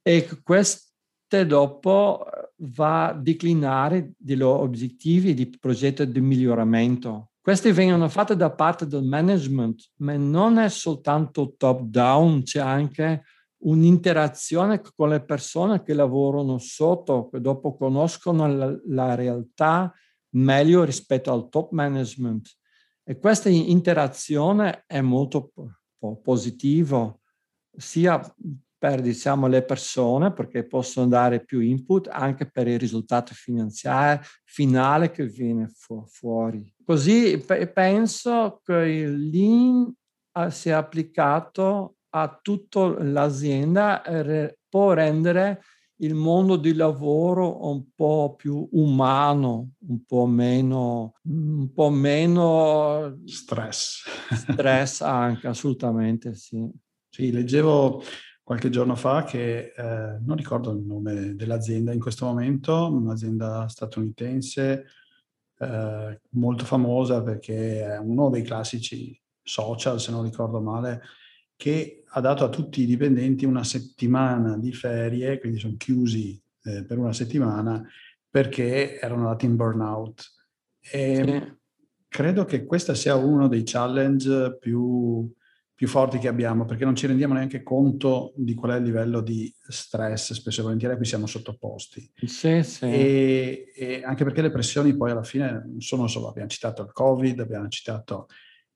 [0.02, 2.26] E queste dopo
[2.58, 7.30] va a declinare degli obiettivi di progetto di miglioramento.
[7.40, 13.22] Queste vengono fatte da parte del management, ma non è soltanto top down, c'è anche
[13.58, 19.92] un'interazione con le persone che lavorano sotto, che dopo conoscono la, la realtà
[20.30, 22.48] meglio rispetto al top management.
[23.04, 25.52] E questa interazione è molto
[26.22, 27.16] positiva,
[27.76, 28.20] sia
[28.78, 35.10] per diciamo, le persone, perché possono dare più input, anche per il risultato finanziario finale
[35.10, 36.74] che viene fu- fuori.
[36.84, 39.92] Così pe- penso che il Lean
[40.50, 44.02] sia applicato a tutta l'azienda
[44.68, 45.62] può rendere
[46.00, 54.04] il mondo di lavoro un po' più umano, un po' meno, un po meno stress.
[54.30, 56.70] Stress anche, assolutamente sì.
[57.08, 58.02] Sì, leggevo
[58.46, 64.84] qualche giorno fa che, eh, non ricordo il nome dell'azienda in questo momento, un'azienda statunitense
[65.58, 71.02] eh, molto famosa perché è uno dei classici social, se non ricordo male,
[71.56, 76.84] che ha dato a tutti i dipendenti una settimana di ferie, quindi sono chiusi eh,
[76.84, 77.84] per una settimana
[78.30, 80.22] perché erano andati in burnout.
[80.78, 81.56] E sì.
[82.06, 85.28] credo che questo sia uno dei challenge più,
[85.76, 89.20] più, forti che abbiamo, perché non ci rendiamo neanche conto di qual è il livello
[89.20, 92.10] di stress, spesso e volentieri, a cui siamo sottoposti.
[92.24, 92.86] Sì, sì.
[92.86, 96.92] E, e anche perché le pressioni poi alla fine non sono solo, abbiamo citato il
[96.92, 98.26] Covid, abbiamo citato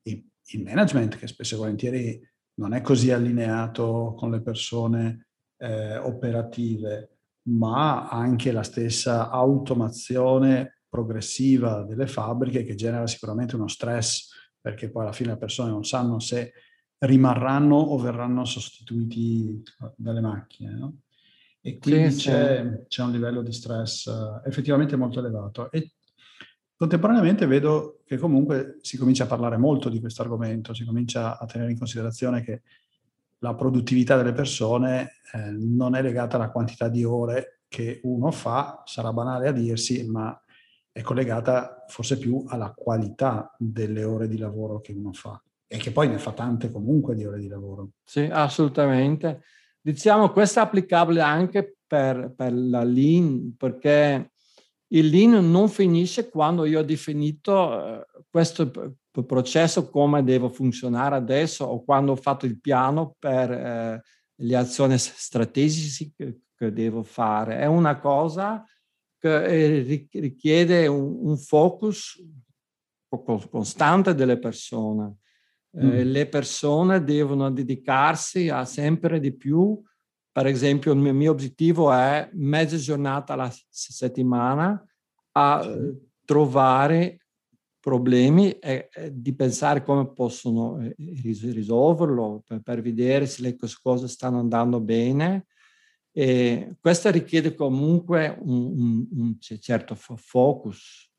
[0.03, 5.97] il, il management, che spesso e volentieri non è così allineato con le persone eh,
[5.97, 7.17] operative,
[7.49, 14.29] ma anche la stessa automazione progressiva delle fabbriche che genera sicuramente uno stress,
[14.61, 16.53] perché poi alla fine le persone non sanno se
[17.01, 19.63] rimarranno o verranno sostituiti
[19.97, 20.73] dalle macchine.
[20.73, 20.97] No?
[21.61, 22.87] E quindi sì, c'è, sì.
[22.89, 25.71] c'è, un livello di stress uh, effettivamente molto elevato.
[25.71, 25.93] E
[26.81, 31.45] Contemporaneamente vedo che comunque si comincia a parlare molto di questo argomento, si comincia a
[31.45, 32.63] tenere in considerazione che
[33.41, 38.83] la produttività delle persone eh, non è legata alla quantità di ore che uno fa,
[38.87, 40.43] sarà banale a dirsi, ma
[40.91, 45.39] è collegata forse più alla qualità delle ore di lavoro che uno fa
[45.73, 47.91] e che poi ne fa tante comunque di ore di lavoro.
[48.03, 49.43] Sì, assolutamente.
[49.81, 54.33] Diciamo, questo è applicabile anche per, per la Lean, perché
[54.89, 58.69] il lean non finisce quando io ho definito eh, questo
[59.25, 64.03] processo come deve funzionare adesso o quando ho fatto il piano per eh,
[64.35, 67.59] le azioni strategiche che, devo fare.
[67.59, 68.65] È una cosa
[69.19, 72.21] che eh, richiede un focus
[73.09, 75.19] costante delle persone.
[75.73, 76.11] Eh, mm.
[76.11, 79.81] le persone devono dedicarsi a sempre di più
[80.33, 84.83] per esempio, il mio, mio obiettivo è mezza giornata alla settimana
[85.33, 86.09] a sì.
[86.25, 87.27] trovare
[87.81, 94.07] problemi e, e, di pensare come possono eh, risolverlo per, per, vedere se le cose
[94.07, 95.47] stanno andando bene.
[96.13, 101.10] E questo richiede comunque un, un, un certo focus.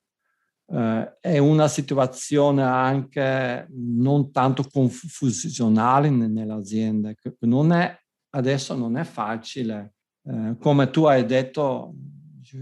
[0.72, 7.94] Uh, è una situazione anche non tanto confusionale nell'azienda, non è
[8.32, 9.96] adesso non è facile.
[10.24, 11.96] Eh, come tu hai detto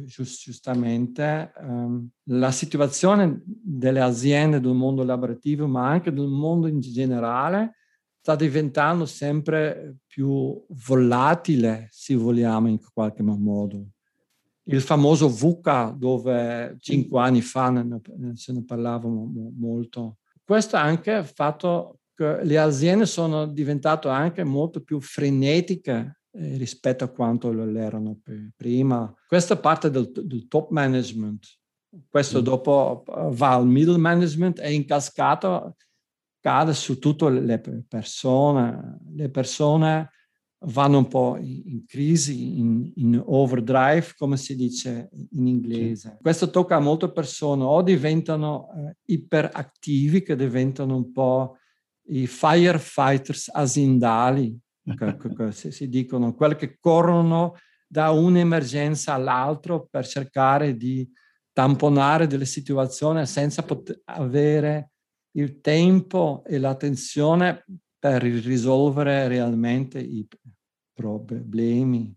[0.06, 7.76] giustamente, ehm, la situazione delle aziende del mondo lavorativo, ma anche del mondo in generale,
[8.22, 13.88] sta diventando sempre più volatile, se vogliamo, in qualche modo.
[14.70, 17.74] Il famoso VUCA, dove cinque anni fa
[18.34, 20.18] se ne parlava molto.
[20.44, 27.10] Questo anche ha fatto le aziende sono diventate anche molto più frenetiche eh, rispetto a
[27.10, 28.20] quanto lo erano
[28.56, 29.14] prima.
[29.28, 31.46] Questa parte del, del top management,
[32.08, 32.44] questo mm.
[32.44, 35.74] dopo va al middle management e in cascata
[36.42, 39.00] cade su tutte le persone.
[39.14, 40.10] Le persone
[40.62, 46.18] vanno un po' in crisi, in, in, overdrive, come si dice in inglese.
[46.22, 51.58] Questo tocca a molte persone, o diventano eh, iperattivi, che diventano un po'
[52.08, 57.56] i firefighters aziendali, che, che, si, si dicono, quelli che corrono
[57.88, 61.10] da un'emergenza all'altra per cercare di
[61.54, 64.92] tamponare delle situazioni senza poter avere
[65.32, 67.66] il tempo e l'attenzione
[68.00, 70.26] per risolvere realmente i
[70.94, 72.16] problemi.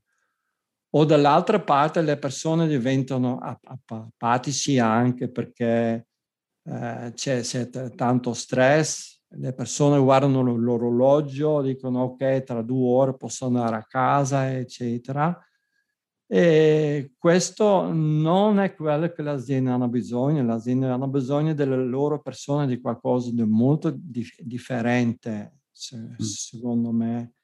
[0.94, 6.06] O dall'altra parte le persone diventano apatici anche perché
[6.64, 13.46] eh, c'è, c'è tanto stress, le persone guardano l'orologio, dicono ok, tra due ore posso
[13.46, 15.36] andare a casa, eccetera.
[16.26, 21.76] E questo non è quello che le aziende hanno bisogno, le aziende hanno bisogno delle
[21.76, 26.16] loro persone di qualcosa di molto dif- differente, se, mm.
[26.18, 27.34] secondo me.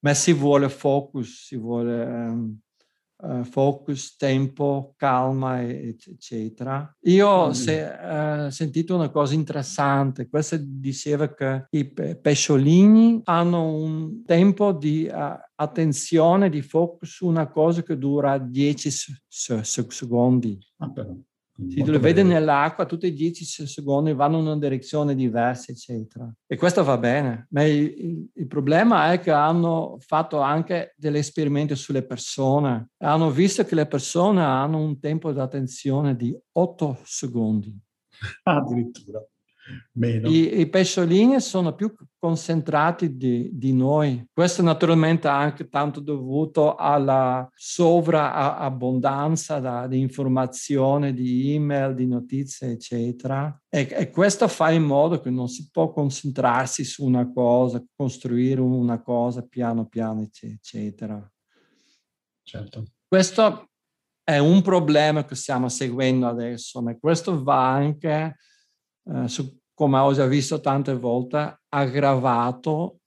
[0.00, 2.58] Ma si vuole focus, si vuole um,
[3.22, 6.94] uh, focus, tempo, calma, eccetera.
[7.02, 8.46] Io ho mm.
[8.46, 15.38] uh, sentito una cosa interessante, questa diceva che i pesciolini hanno un tempo di uh,
[15.54, 18.90] attenzione, di focus su una cosa che dura 10
[19.26, 20.58] secondi.
[20.78, 21.14] Ah, però.
[21.56, 26.28] Si lo vede nell'acqua, tutti i 10 secondi vanno in una direzione diversa, eccetera.
[26.46, 31.76] E questo va bene, ma il, il, problema è che hanno fatto anche degli esperimenti
[31.76, 32.90] sulle persone.
[32.98, 37.72] Hanno visto che le persone hanno un tempo di attenzione di 8 secondi.
[38.42, 39.24] Addirittura.
[39.92, 40.28] Meno.
[40.28, 44.26] I, I, pesciolini sono più concentrati di, di, noi.
[44.32, 53.56] Questo naturalmente anche tanto dovuto alla sovrabbondanza di informazione, di email, di notizie, eccetera.
[53.68, 58.60] E, e, questo fa in modo che non si può concentrarsi su una cosa, costruire
[58.60, 61.26] una cosa piano piano, eccetera.
[62.42, 62.84] Certo.
[63.08, 63.70] Questo
[64.22, 68.36] è un problema che stiamo seguendo adesso, ma questo va anche
[69.04, 72.98] eh, su, come ho già visto tante volte, aggravato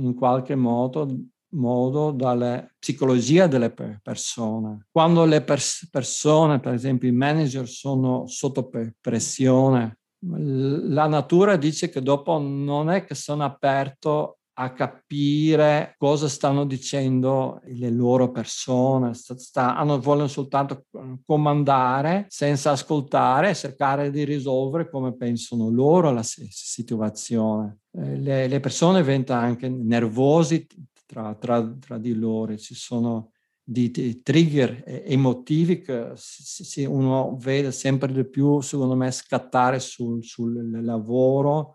[0.00, 1.08] in qualche modo,
[1.54, 3.72] modo dalla psicologia delle
[4.02, 4.86] persone.
[4.90, 8.70] Quando le pers- persone, per esempio i manager, sono sotto
[9.00, 16.64] pressione, la natura dice che dopo non è che sono aperto a capire cosa stanno
[16.64, 20.86] dicendo le loro persone, sta, hanno, vogliono soltanto
[21.26, 27.80] comandare senza ascoltare cercare di risolvere come pensano loro la situazione.
[27.92, 30.66] Eh, le, le persone diventano anche nervosi
[31.04, 33.32] tra, tra, tra di loro, ci sono
[33.62, 36.14] di, di trigger emotivi che
[36.86, 41.74] uno vede sempre di più, secondo me, scattare sul, sul lavoro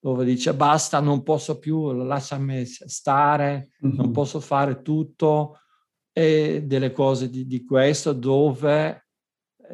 [0.00, 3.96] dove dice basta, non posso più, lasciami stare, mm-hmm.
[3.96, 5.58] non posso fare tutto
[6.12, 9.06] e delle cose di, di, questo dove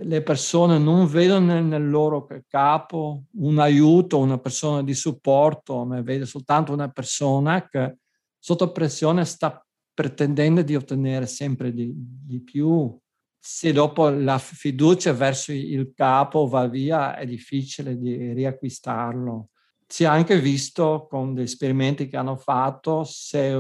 [0.03, 6.03] le persone non vedono nel, nel, loro capo un aiuto, una persona di supporto, ma
[6.03, 7.99] vede soltanto una persona che
[8.39, 9.65] sotto pressione sta
[9.95, 12.95] pretendendo di ottenere sempre di, di più.
[13.39, 19.51] Se dopo la fiducia verso il capo va via, è difficile di riacquistarlo
[19.87, 23.55] si è anche visto con degli esperimenti che hanno fatto se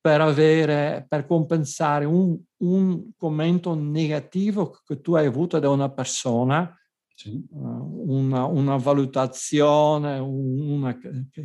[0.00, 6.74] per avere, per compensare un, un commento negativo che tu hai avuto da una persona,
[7.14, 7.44] sì.
[7.50, 10.96] una, una, valutazione, una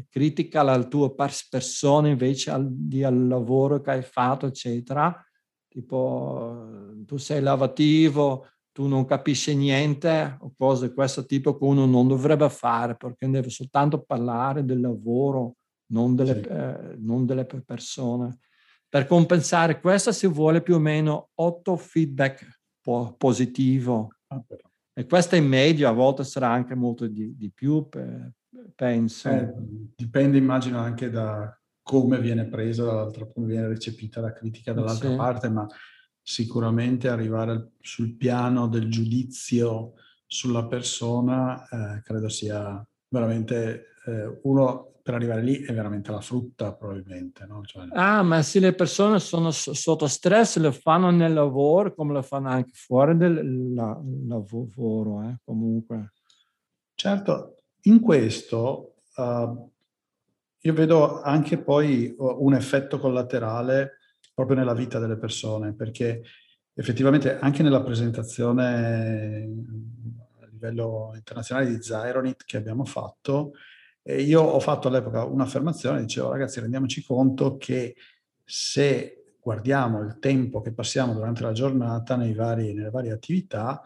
[0.09, 5.13] critica alla tua persona invece al, di, al lavoro che hai fatto, eccetera.
[5.67, 11.85] Tipo, tu sei lavativo, tu non capisci niente o cose di questo tipo che uno
[11.85, 15.57] non dovrebbe fare perché deve soltanto parlare del lavoro,
[15.91, 16.49] non delle, sì.
[16.49, 18.39] eh, non delle persone.
[18.89, 24.15] Per compensare questo si vuole più o meno otto feedback po- positivo.
[24.27, 24.43] Ah,
[24.95, 27.87] e questo in medio, a volte sarà anche molto di, di più,
[28.75, 29.29] penso.
[29.29, 29.53] Eh,
[29.95, 35.15] dipende, immagino, anche da come viene presa dall'altra, come viene recepita la critica dall'altra sì.
[35.15, 35.67] parte, ma
[36.23, 39.95] sicuramente arrivare sul piano del giudizio
[40.25, 46.73] sulla persona eh, credo sia veramente eh, uno per arrivare lì è veramente la frutta
[46.73, 47.45] probabilmente.
[47.45, 47.61] No?
[47.65, 47.87] Cioè...
[47.91, 52.49] Ah, ma se le persone sono sotto stress lo fanno nel lavoro come lo fanno
[52.49, 56.13] anche fuori del la, lavoro, eh, comunque.
[56.95, 59.71] Certo, in questo uh,
[60.59, 63.97] io vedo anche poi un effetto collaterale
[64.33, 66.23] proprio nella vita delle persone, perché
[66.73, 69.47] effettivamente anche nella presentazione
[70.41, 73.53] a livello internazionale di Zyronit che abbiamo fatto,
[74.05, 77.95] io ho fatto all'epoca un'affermazione, dicevo ragazzi rendiamoci conto che
[78.43, 83.81] se guardiamo il tempo che passiamo durante la giornata vari, nelle varie attività,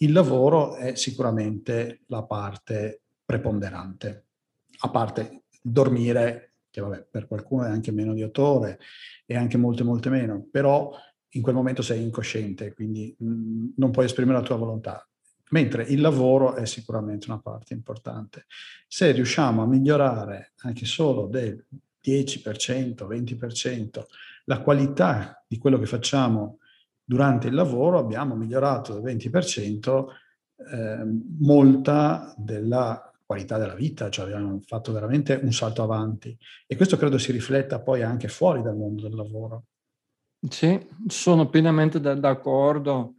[0.00, 4.26] il lavoro è sicuramente la parte preponderante,
[4.80, 8.78] a parte dormire, che vabbè, per qualcuno è anche meno di otto ore
[9.24, 10.94] e anche molte, molte meno, però
[11.30, 15.08] in quel momento sei incosciente, quindi mh, non puoi esprimere la tua volontà
[15.50, 18.46] mentre il lavoro è sicuramente una parte importante.
[18.88, 21.64] Se riusciamo a migliorare anche solo del
[22.04, 24.04] 10%, 20%
[24.46, 26.58] la qualità di quello che facciamo
[27.02, 30.06] durante il lavoro, abbiamo migliorato del 20%
[30.72, 31.04] eh,
[31.38, 37.18] molta della qualità della vita, cioè abbiamo fatto veramente un salto avanti e questo credo
[37.18, 39.64] si rifletta poi anche fuori dal mondo del lavoro.
[40.48, 43.16] Sì, sono pienamente d'accordo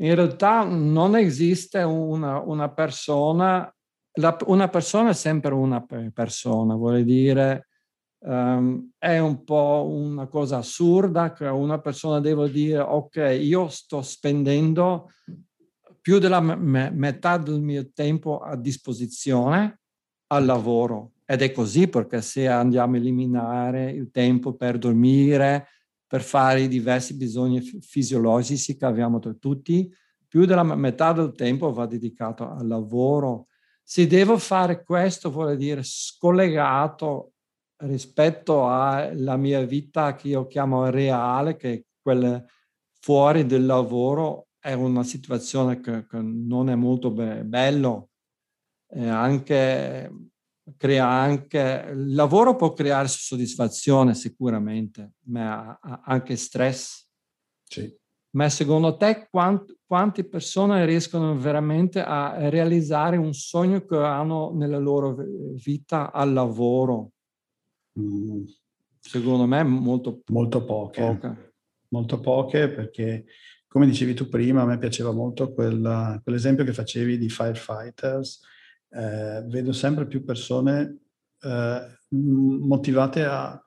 [0.00, 3.72] in realtà non esiste una, una persona,
[4.14, 7.68] la, una persona è sempre una persona, vuol dire
[8.20, 14.00] um, è un po' una cosa assurda che una persona deve dire ok, io sto
[14.00, 15.10] spendendo
[16.00, 19.80] più della me- metà del mio tempo a disposizione
[20.28, 25.68] al lavoro ed è così perché se andiamo a eliminare il tempo per dormire,
[26.06, 29.88] per fare i diversi bisogni fisiologici che abbiamo tutti,
[30.26, 33.46] più della metà del tempo va dedicato al lavoro.
[33.82, 37.32] Se devo fare questo, vuol dire scollegato
[37.82, 42.44] rispetto alla mia vita che io chiamo reale, che è quella
[43.00, 48.10] fuori del lavoro, è una situazione che, che non è molto be- bello.
[48.92, 50.30] E anche
[50.76, 57.08] crea anche, il lavoro può creare soddisfazione sicuramente, ma anche stress.
[57.64, 57.92] Sì.
[58.32, 64.78] Ma secondo te quant, quante persone riescono veramente a realizzare un sogno che hanno nella
[64.78, 65.16] loro
[65.54, 67.12] vita al lavoro?
[67.98, 68.44] Mm.
[69.00, 71.00] Secondo me molto, molto poche.
[71.00, 71.54] poche.
[71.88, 73.24] Molto poche perché,
[73.70, 78.40] come dicevi tu prima, a me piaceva molto quella, quell'esempio che facevi di firefighters
[78.88, 81.02] eh, vedo sempre più persone
[81.40, 83.64] eh, motivate a,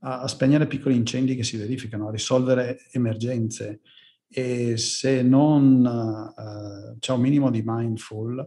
[0.00, 3.80] a, spegnere piccoli incendi che si verificano, a risolvere emergenze.
[4.28, 8.46] E se non uh, c'è un minimo di mindful,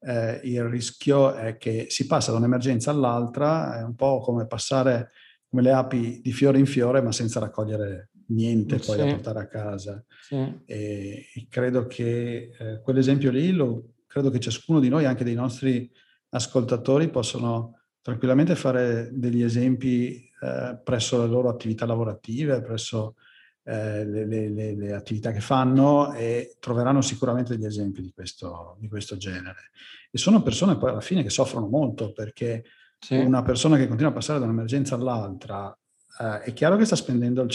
[0.00, 5.12] eh, il rischio è che si passa da un'emergenza all'altra, è un po' come passare
[5.48, 9.04] come le api di fiore in fiore, ma senza raccogliere niente poi sì.
[9.04, 10.04] da portare a casa.
[10.22, 10.36] Sì.
[10.64, 15.34] E, e, credo che eh, quell'esempio lì lo credo che ciascuno di noi, anche dei
[15.34, 15.90] nostri
[16.30, 23.14] ascoltatori, possano tranquillamente fare degli esempi eh, presso le loro attività lavorative, presso
[23.62, 28.88] eh, le, le, le, attività che fanno e troveranno sicuramente degli esempi di questo, di
[28.88, 29.70] questo, genere.
[30.10, 32.64] E sono persone poi alla fine che soffrono molto perché
[32.98, 33.16] sì.
[33.16, 35.76] una persona che continua a passare da un'emergenza all'altra
[36.18, 37.50] eh, è chiaro che sta spendendo il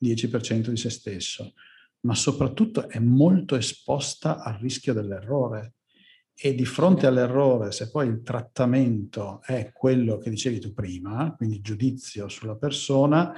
[0.00, 1.52] 110% di se stesso,
[2.00, 5.74] ma soprattutto è molto esposta al rischio dell'errore
[6.42, 11.60] e di fronte all'errore, se poi il trattamento è quello che dicevi tu prima, quindi
[11.60, 13.34] giudizio sulla persona,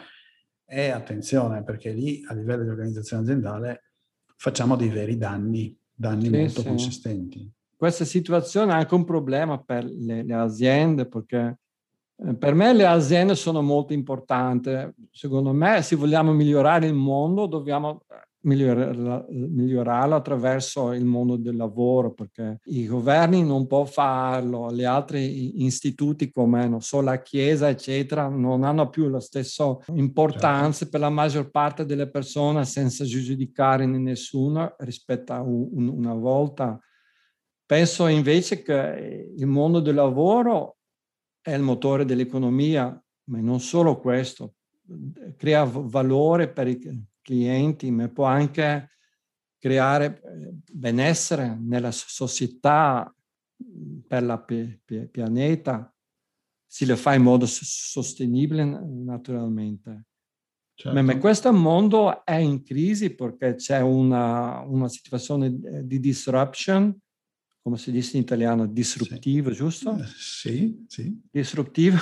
[0.65, 3.93] è attenzione perché lì a livello di organizzazione aziendale
[4.37, 6.67] facciamo dei veri danni, danni sì, molto sì.
[6.69, 7.53] consistenti.
[7.77, 11.59] Questa situazione è anche un problema per le, le aziende perché
[12.39, 14.71] per me le aziende sono molto importanti.
[15.11, 18.03] Secondo me, se vogliamo migliorare il mondo, dobbiamo
[18.43, 25.65] migliorarla, migliorarlo attraverso il mondo del lavoro, perché i governi non possono farlo, gli altri
[25.65, 30.91] istituti come non so, la Chiesa, eccetera, non hanno più la stessa importanza certo.
[30.91, 36.79] per la maggior parte delle persone senza giudicare nessuno rispetto a un, una volta.
[37.65, 40.77] Penso invece che il mondo del lavoro
[41.43, 44.55] è il motore dell'economia, ma non solo questo,
[45.37, 48.91] crea valore per i clienti, ma può anche
[49.59, 53.15] creare eh, benessere nella società,
[54.07, 55.95] per il pianeta,
[56.67, 60.07] si lo fa in modo sostenibile naturalmente.
[60.75, 61.03] Certo.
[61.03, 66.99] Ma, questo mondo è in crisi perché c'è una, una, situazione di disruption,
[67.63, 69.57] come si dice in italiano, disruptivo, sì.
[69.57, 69.97] giusto?
[69.97, 71.21] Eh, sì, sì.
[71.31, 71.97] Disruptivo,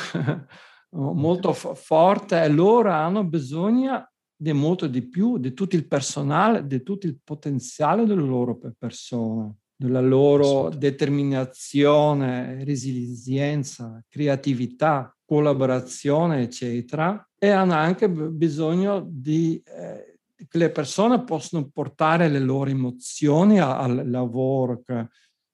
[0.90, 1.74] molto okay.
[1.74, 7.06] forte e loro hanno bisogno di molto di più, di tutto il personale, di tutto
[7.06, 17.22] il potenziale delle loro persone, della loro determinazione, resilienza, creatività, collaborazione, eccetera.
[17.38, 24.08] E hanno anche bisogno di eh, che le persone possano portare le loro emozioni al
[24.08, 25.08] lavoro, che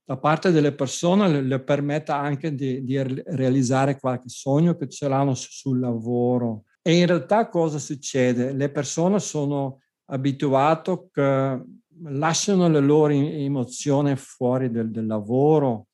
[0.06, 5.34] da parte delle persone le, permetta anche di, di, realizzare qualche sogno che ce l'hanno
[5.34, 6.62] sul lavoro.
[6.80, 8.52] E in realtà cosa succede?
[8.52, 11.60] Le persone sono abituate che
[12.04, 15.88] lasciano le loro emozioni fuori del, del lavoro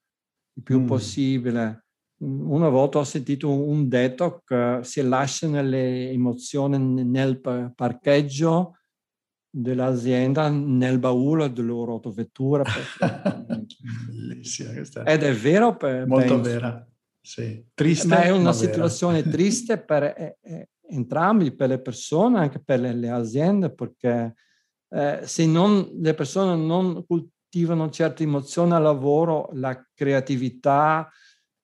[0.56, 0.86] il più mm.
[0.86, 1.86] possibile.
[2.18, 7.40] Una volta ho sentito un detto che si lasciano le emozioni nel
[7.74, 8.76] parcheggio
[9.54, 12.64] dell'azienda nel baule della loro autovettura.
[14.08, 15.04] Bellissima questa.
[15.04, 15.76] Ed è vero.
[15.76, 16.50] Per, Molto penso.
[16.50, 16.88] vera.
[17.20, 17.64] Sì.
[17.74, 18.06] Triste.
[18.06, 22.80] Ma è una ma situazione triste per eh, eh, entrambi, per le persone, anche per
[22.80, 24.34] le, le aziende, perché
[24.88, 31.10] eh, se non, le persone non coltivano certe emozioni al lavoro, la creatività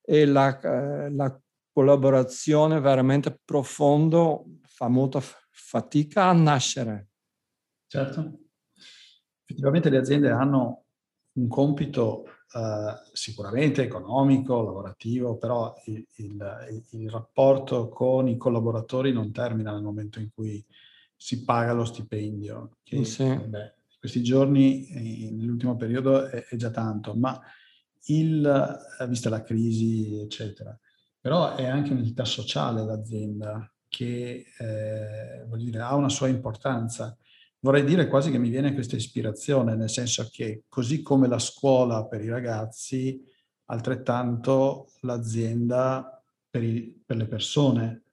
[0.01, 1.39] e la, eh, la
[1.71, 7.08] collaborazione veramente profonda fa molta fatica a nascere.
[7.89, 8.39] Certo.
[9.43, 10.83] Effettivamente le aziende hanno
[11.33, 19.31] un compito eh, sicuramente economico, lavorativo, però il, il, il, rapporto con i collaboratori non
[19.31, 20.63] termina nel momento in cui
[21.15, 22.77] si paga lo stipendio.
[22.83, 23.25] Che, sì.
[23.25, 27.41] beh, questi giorni, eh, nell'ultimo periodo, è, è già tanto, ma
[28.05, 30.77] il, eh, vista la crisi, eccetera,
[31.19, 37.17] però è anche un'entità sociale l'azienda che eh, dire, ha una sua importanza
[37.59, 42.05] vorrei dire quasi che mi viene questa ispirazione, nel senso che così come la scuola
[42.05, 43.21] per i ragazzi,
[43.65, 48.03] altrettanto l'azienda per, i, per le persone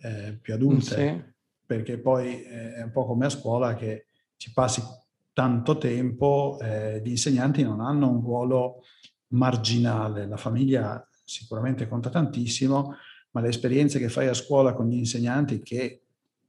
[0.00, 1.32] eh, più adulte, sì.
[1.64, 4.82] perché poi è un po' come a scuola che ci passi
[5.32, 8.82] tanto tempo, eh, gli insegnanti non hanno un ruolo
[9.28, 12.96] marginale, la famiglia sicuramente conta tantissimo,
[13.30, 16.02] ma le esperienze che fai a scuola con gli insegnanti che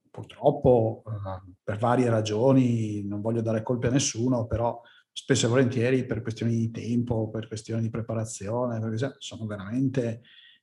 [0.10, 4.82] purtroppo eh, per varie ragioni, non voglio dare colpe a nessuno, però
[5.12, 8.80] spesso e volentieri per questioni di tempo, per questioni di preparazione,
[9.18, 10.22] sono veramente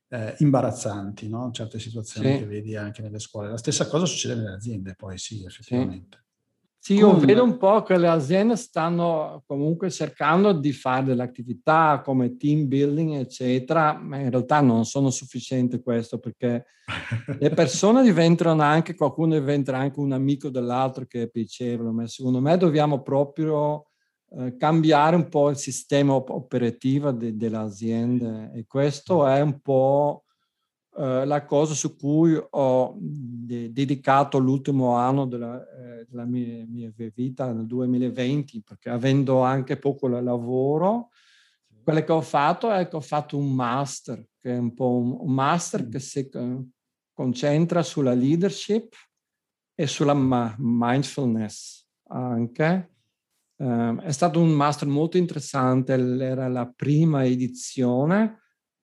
[0.09, 1.51] eh, imbarazzanti, no?
[1.51, 2.37] certe situazioni sì.
[2.39, 3.49] che vedi anche nelle scuole.
[3.49, 6.17] La stessa cosa succede nelle aziende, poi sì, effettivamente.
[6.19, 6.25] Sì.
[6.87, 7.25] Sì, io Con...
[7.25, 12.65] vedo un po' che le aziende stanno comunque cercando di fare delle attività come team
[12.65, 16.63] building, eccetera, ma in realtà non sono sufficienti questo perché
[17.39, 22.39] le persone diventano anche, qualcuno diventa anche un amico dell'altro che è piacevole, ma secondo
[22.39, 23.87] me dobbiamo proprio
[24.37, 30.23] eh, cambiare un po' il sistema operativo de- delle aziende e questo è un po'
[30.97, 36.91] eh, la cosa su cui ho de- dedicato l'ultimo anno della, eh, della mia, mia,
[37.13, 41.09] vita, nel 2020, perché avendo anche poco lavoro,
[41.83, 45.17] quello che ho fatto è che ho fatto un master, che è un po' un,
[45.19, 45.91] un master mm.
[45.91, 46.29] che si
[47.13, 48.95] concentra sulla leadership
[49.75, 52.93] e sulla ma- mindfulness anche.
[53.57, 58.39] Um, è stato un master molto interessante, era la prima edizione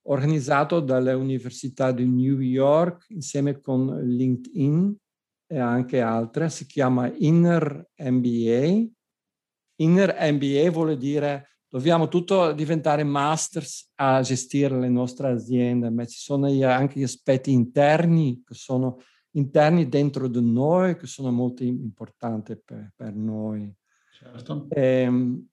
[0.07, 4.97] organizzato dalle università di New York insieme con LinkedIn
[5.47, 8.87] e anche altre, si chiama Inner MBA.
[9.77, 16.19] Inner MBA vuol dire dobbiamo tutto diventare masters a gestire le nostre aziende, ma ci
[16.19, 18.99] sono anche gli aspetti interni che sono
[19.33, 23.73] interni dentro di noi, che sono molto importanti per, per noi.
[24.13, 24.67] Certo.
[24.71, 25.49] E, ehm,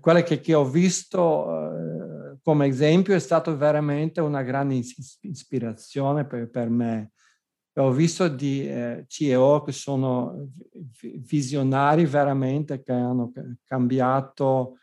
[0.00, 4.80] quelle che, che ho visto eh, come esempio è stato veramente una grande
[5.20, 7.12] ispirazione per, per me.
[7.78, 10.48] Ho visto di eh, CEO che sono
[11.00, 13.32] visionari veramente, che hanno
[13.64, 14.78] cambiato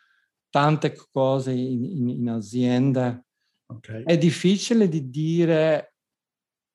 [0.49, 3.21] tante cose in, in, in azienda.
[3.67, 4.03] Okay.
[4.03, 5.95] È difficile di dire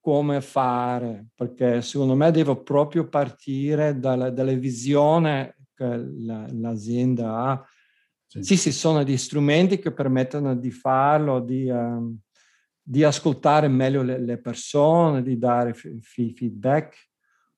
[0.00, 7.64] come fare, perché secondo me devo proprio partire dalla, dalla visione che la, l'azienda ha
[8.38, 8.56] sì.
[8.56, 12.16] sì, sono degli strumenti che permettono di farlo, di, um,
[12.80, 17.08] di ascoltare meglio le, le, persone, di dare f- feedback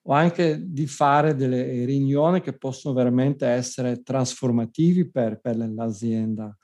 [0.05, 6.57] o anche di fare delle riunioni che possono veramente essere trasformativi per, per l'azienda.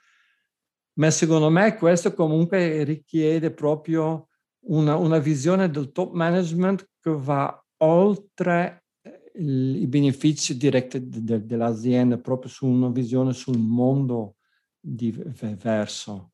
[0.95, 4.29] Ma secondo me questo comunque richiede proprio
[4.67, 8.85] una, una visione del top management che va oltre
[9.35, 14.37] i benefici diretti de, dell'azienda proprio su una visione sul mondo
[14.81, 16.33] diverso.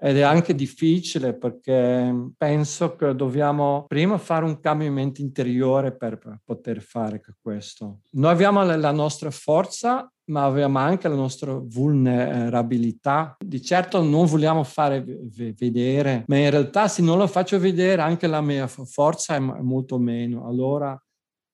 [0.00, 6.80] Ed è anche difficile perché penso che dobbiamo prima fare un cambiamento interiore per poter
[6.80, 8.02] fare questo.
[8.12, 13.36] Noi abbiamo la nostra forza, ma abbiamo anche la nostra vulnerabilità.
[13.44, 18.28] Di certo non vogliamo fare vedere, ma in realtà se non lo faccio vedere anche
[18.28, 20.46] la mia forza è molto meno.
[20.46, 20.96] Allora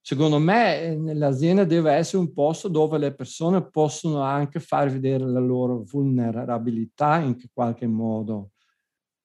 [0.05, 5.41] secondo me l'azienda deve essere un posto dove le persone possono anche far vedere la
[5.41, 8.51] loro vulnerabilità in qualche modo,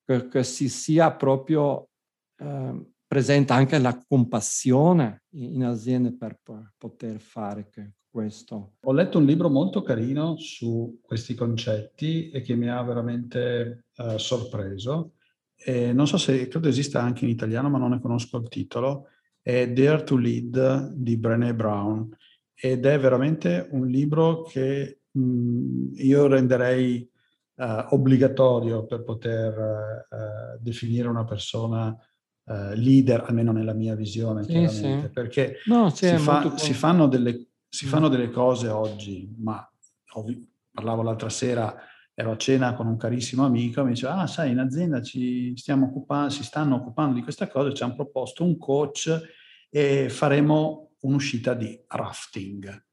[0.06, 1.90] che, si sia proprio
[2.38, 7.70] eh, presente anche la compassione in azienda per, per poter fare
[8.10, 8.76] questo.
[8.80, 14.18] Ho letto un libro molto carino su questi concetti e che mi ha veramente eh,
[14.18, 15.16] sorpreso.
[15.62, 19.08] E non so se credo esista anche in italiano, ma non ne conosco il titolo
[19.42, 22.16] è Dare to Lead di Brené Brown
[22.54, 27.10] ed è veramente un libro che mh, io renderei
[27.56, 34.68] uh, obbligatorio per poter uh, definire una persona uh, leader, almeno nella mia visione, sì,
[34.68, 35.10] sì.
[35.14, 39.66] perché no, si, fa, si, fanno delle, si, fanno delle, cose oggi, ma
[40.14, 41.76] ovvi- parlavo l'altra sera
[42.20, 45.86] ero a cena con un carissimo amico, mi diceva, ah sai, in azienda ci stiamo
[45.86, 49.22] occupando, si stanno occupando di questa cosa, ci hanno proposto un coach
[49.70, 52.86] e faremo un'uscita di rafting.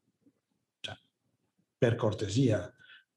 [0.79, 0.97] Cioè,
[1.77, 2.73] per cortesia,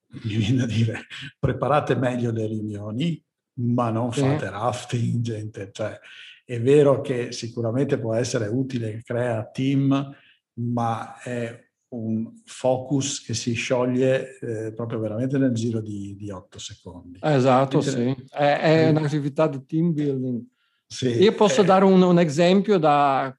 [0.25, 1.01] mi viene da dire,
[1.37, 3.23] preparate meglio le riunioni,
[3.59, 4.51] ma non fate sì.
[4.51, 5.69] rafting, gente.
[5.71, 5.99] Cioè,
[6.43, 10.15] è vero che sicuramente può essere utile, crea team,
[10.53, 16.59] ma è un focus che si scioglie eh, proprio veramente nel giro di, di 8
[16.59, 17.19] secondi.
[17.21, 18.27] Esatto, Quindi, sì.
[18.29, 20.43] È, è un'attività di team building.
[20.85, 21.65] Sì, Io posso è...
[21.65, 23.35] dare un, un, esempio da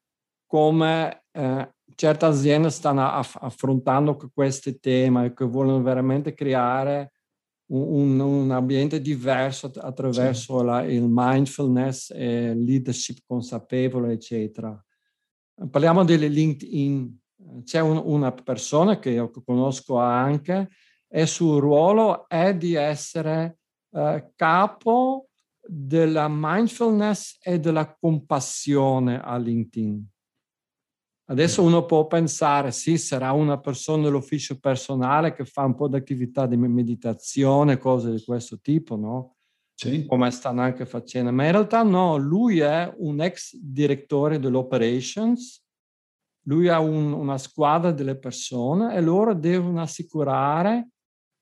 [0.46, 7.12] come eh, certe aziende stanno aff- affrontando questi temi e che vogliono veramente creare
[7.72, 10.64] un, un ambiente diverso attraverso sì.
[10.64, 14.84] la, il mindfulness e leadership consapevole, eccetera.
[15.70, 17.18] Parliamo delle LinkedIn
[17.64, 20.68] c'è un, una persona che io conosco anche
[21.08, 23.58] e il suo ruolo è di essere
[23.92, 25.28] eh, capo
[25.60, 30.08] della mindfulness e della compassione a LinkedIn.
[31.30, 35.94] Adesso uno può pensare, sì, sarà una persona dell'ufficio personale che fa un po' di
[35.94, 39.36] attività di meditazione, cose di questo tipo, no?
[39.74, 40.06] Sì.
[40.06, 45.64] Come stanno anche facendo, ma in realtà no, lui è un ex direttore dell'operations
[46.44, 50.90] lui ha un, una squadra delle persone e loro devono assicurare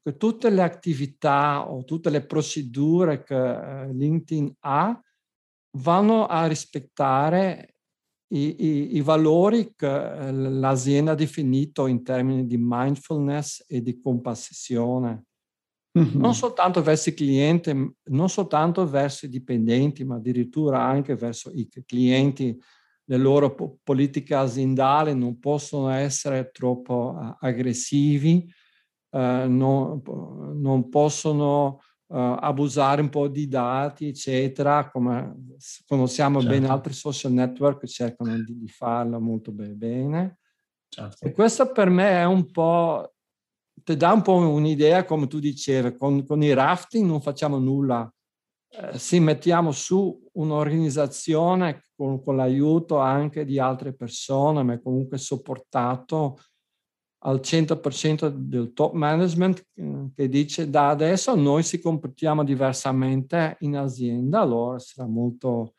[0.03, 5.01] che tutte le attività o tutte le procedure che eh, LinkedIn ha
[5.78, 7.74] vanno a rispettare
[8.30, 13.99] i, i, i, valori che eh, l'azienda ha definito in termini di mindfulness e di
[14.01, 15.24] compassione.
[15.99, 16.20] Mm-hmm.
[16.20, 17.72] Non soltanto verso i clienti,
[18.05, 22.59] non soltanto verso i dipendenti, ma addirittura anche verso i clienti
[23.11, 28.53] le loro po- politiche aziendali non possono essere troppo uh, aggressivi,
[29.11, 30.03] uh, non,
[30.55, 35.55] non, possono uh, abusare un po' di dati, eccetera, come
[35.87, 36.55] conosciamo certo.
[36.55, 40.41] bene altri social network che cercano di, di farlo molto bene.
[40.89, 41.25] Certo.
[41.25, 43.15] E questo per me è un po',
[43.73, 48.11] ti dà un po' un'idea, come tu dicevi, con, con i rafting non facciamo nulla
[48.71, 56.39] eh, sì, mettiamo su un'organizzazione con, con, l'aiuto anche di altre persone, ma comunque supportato
[57.23, 63.77] al 100% del top management eh, che dice da adesso noi si comportiamo diversamente in
[63.77, 65.75] azienda, allora sarà molto,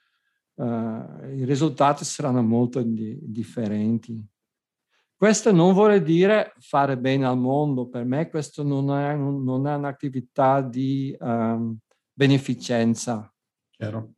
[0.55, 4.21] eh, i risultati saranno molto di, differenti.
[5.15, 9.75] Questo non vuole dire fare bene al mondo, per me questo non è, non è
[9.75, 11.15] un'attività di...
[11.19, 11.77] Um,
[12.19, 13.33] beneficenza.
[13.69, 14.15] Chiaro.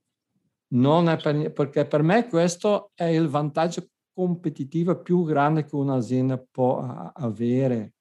[0.69, 6.43] Non è per, perché per me questo è il vantaggio competitivo più grande che un'azienda
[6.49, 6.79] può
[7.13, 7.93] avere,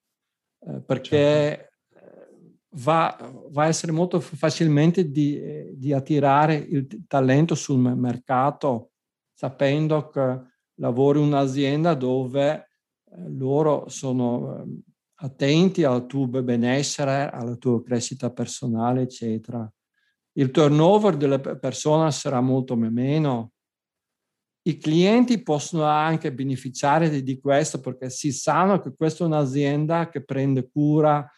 [0.61, 2.57] eh, perché certo.
[2.77, 3.15] va,
[3.51, 8.93] va, a essere molto facilmente di, di attirare il talento sul mercato,
[9.35, 10.41] sapendo che
[10.77, 14.83] lavori in un'azienda dove eh, loro sono eh,
[15.17, 19.71] attenti al tuo benessere, alla tua crescita personale, eccetera
[20.41, 23.53] il turnover delle persone sarà molto meno.
[24.63, 30.25] I clienti possono anche beneficiare di questo perché si sanno che questa è un'azienda che
[30.25, 31.31] prende cura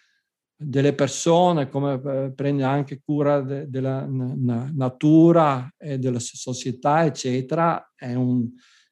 [0.56, 7.92] delle persone, come eh, prende anche cura de, della na, natura e della società, eccetera.
[7.96, 8.48] È, un,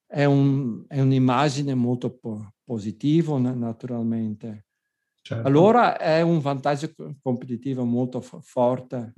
[0.07, 4.67] è, un, è un'immagine molto po- positiva, naturalmente.
[5.23, 5.47] Certo.
[5.47, 6.93] Allora è un vantaggio
[7.23, 9.13] competitivo molto f- forte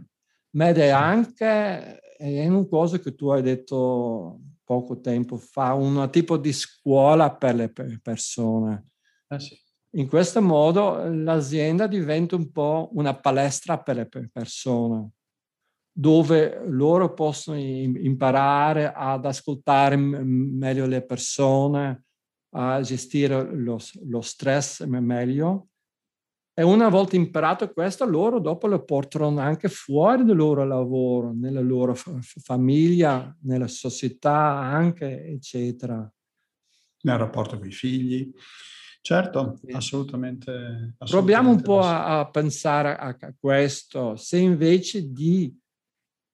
[0.52, 6.36] ma è anche è una cosa che tu hai detto poco tempo fa, un tipo
[6.36, 8.90] di scuola per le persone.
[9.28, 9.60] Eh sì.
[9.94, 15.10] In questo modo l'azienda diventa un po' una palestra per le persone,
[15.92, 22.04] dove loro possono imparare ad ascoltare meglio le persone,
[22.54, 25.68] a gestire lo, lo stress meglio.
[26.54, 31.60] E una volta imparato questo, loro dopo lo portano anche fuori dal loro lavoro, nella
[31.60, 36.12] loro famiglia, nella società anche, eccetera.
[37.02, 38.30] Nel rapporto con i figli.
[39.00, 39.72] Certo, sì.
[39.72, 40.94] assolutamente, assolutamente.
[41.06, 44.16] Proviamo un po' a, a pensare a, questo.
[44.16, 45.58] Se invece di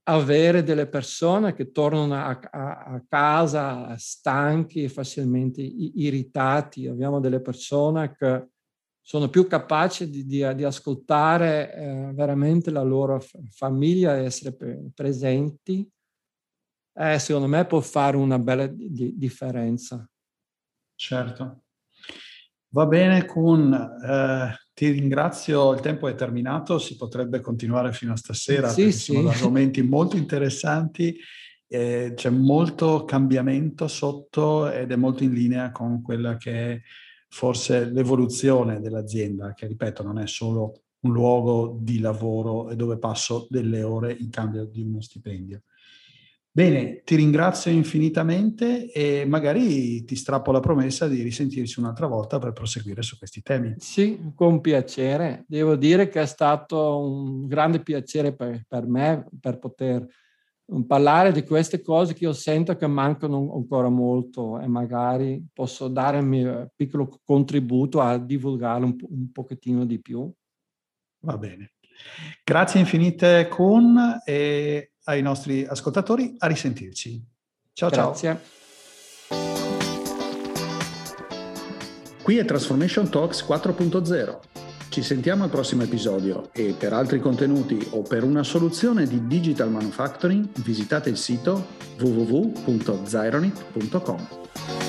[0.09, 6.89] avere delle persone che tornano a, a, a casa stanchi e facilmente irritati.
[6.89, 8.49] Abbiamo delle persone che
[9.09, 14.91] sono più capaci di, di, di ascoltare eh, veramente la loro famiglia e essere pre-
[14.95, 15.91] presenti.
[16.93, 20.07] Eh, secondo me può fare una bella di, differenza.
[20.95, 21.63] Certo.
[22.75, 23.73] Va bene, Kun.
[23.73, 29.15] Eh, ti ringrazio, il tempo è terminato, si potrebbe continuare fino a stasera sì, sì.
[29.15, 31.19] sono argomenti molto interessanti,
[31.67, 36.81] c'è molto cambiamento sotto ed è molto in linea con quella che è
[37.29, 43.47] forse l'evoluzione dell'azienda, che ripeto non è solo un luogo di lavoro e dove passo
[43.51, 45.63] delle ore in cambio di uno stipendio.
[46.51, 52.53] Bene, ti ringrazio infinitamente e magari ti strappo la promessa di risentirci un'altra volta per
[52.53, 53.75] proseguire su questi temi.
[53.79, 55.45] Sì, con piacere.
[55.47, 60.05] Devo dire che è stato un grande piacere per, per me per poter
[60.87, 66.19] parlare di queste cose che io sento che mancano ancora molto e magari posso dare
[66.19, 70.31] il mio piccolo contributo a divulgare un, un pochettino di più.
[71.21, 71.73] Va bene.
[72.45, 77.25] Grazie infinite Kun e ai nostri ascoltatori, a risentirci.
[77.73, 78.29] Ciao Grazie.
[78.29, 78.57] ciao.
[82.23, 84.68] Qui è Transformation Talks 4.0.
[84.89, 89.71] Ci sentiamo al prossimo episodio e per altri contenuti o per una soluzione di digital
[89.71, 91.67] manufacturing visitate il sito
[91.99, 94.88] www.zyronit.com.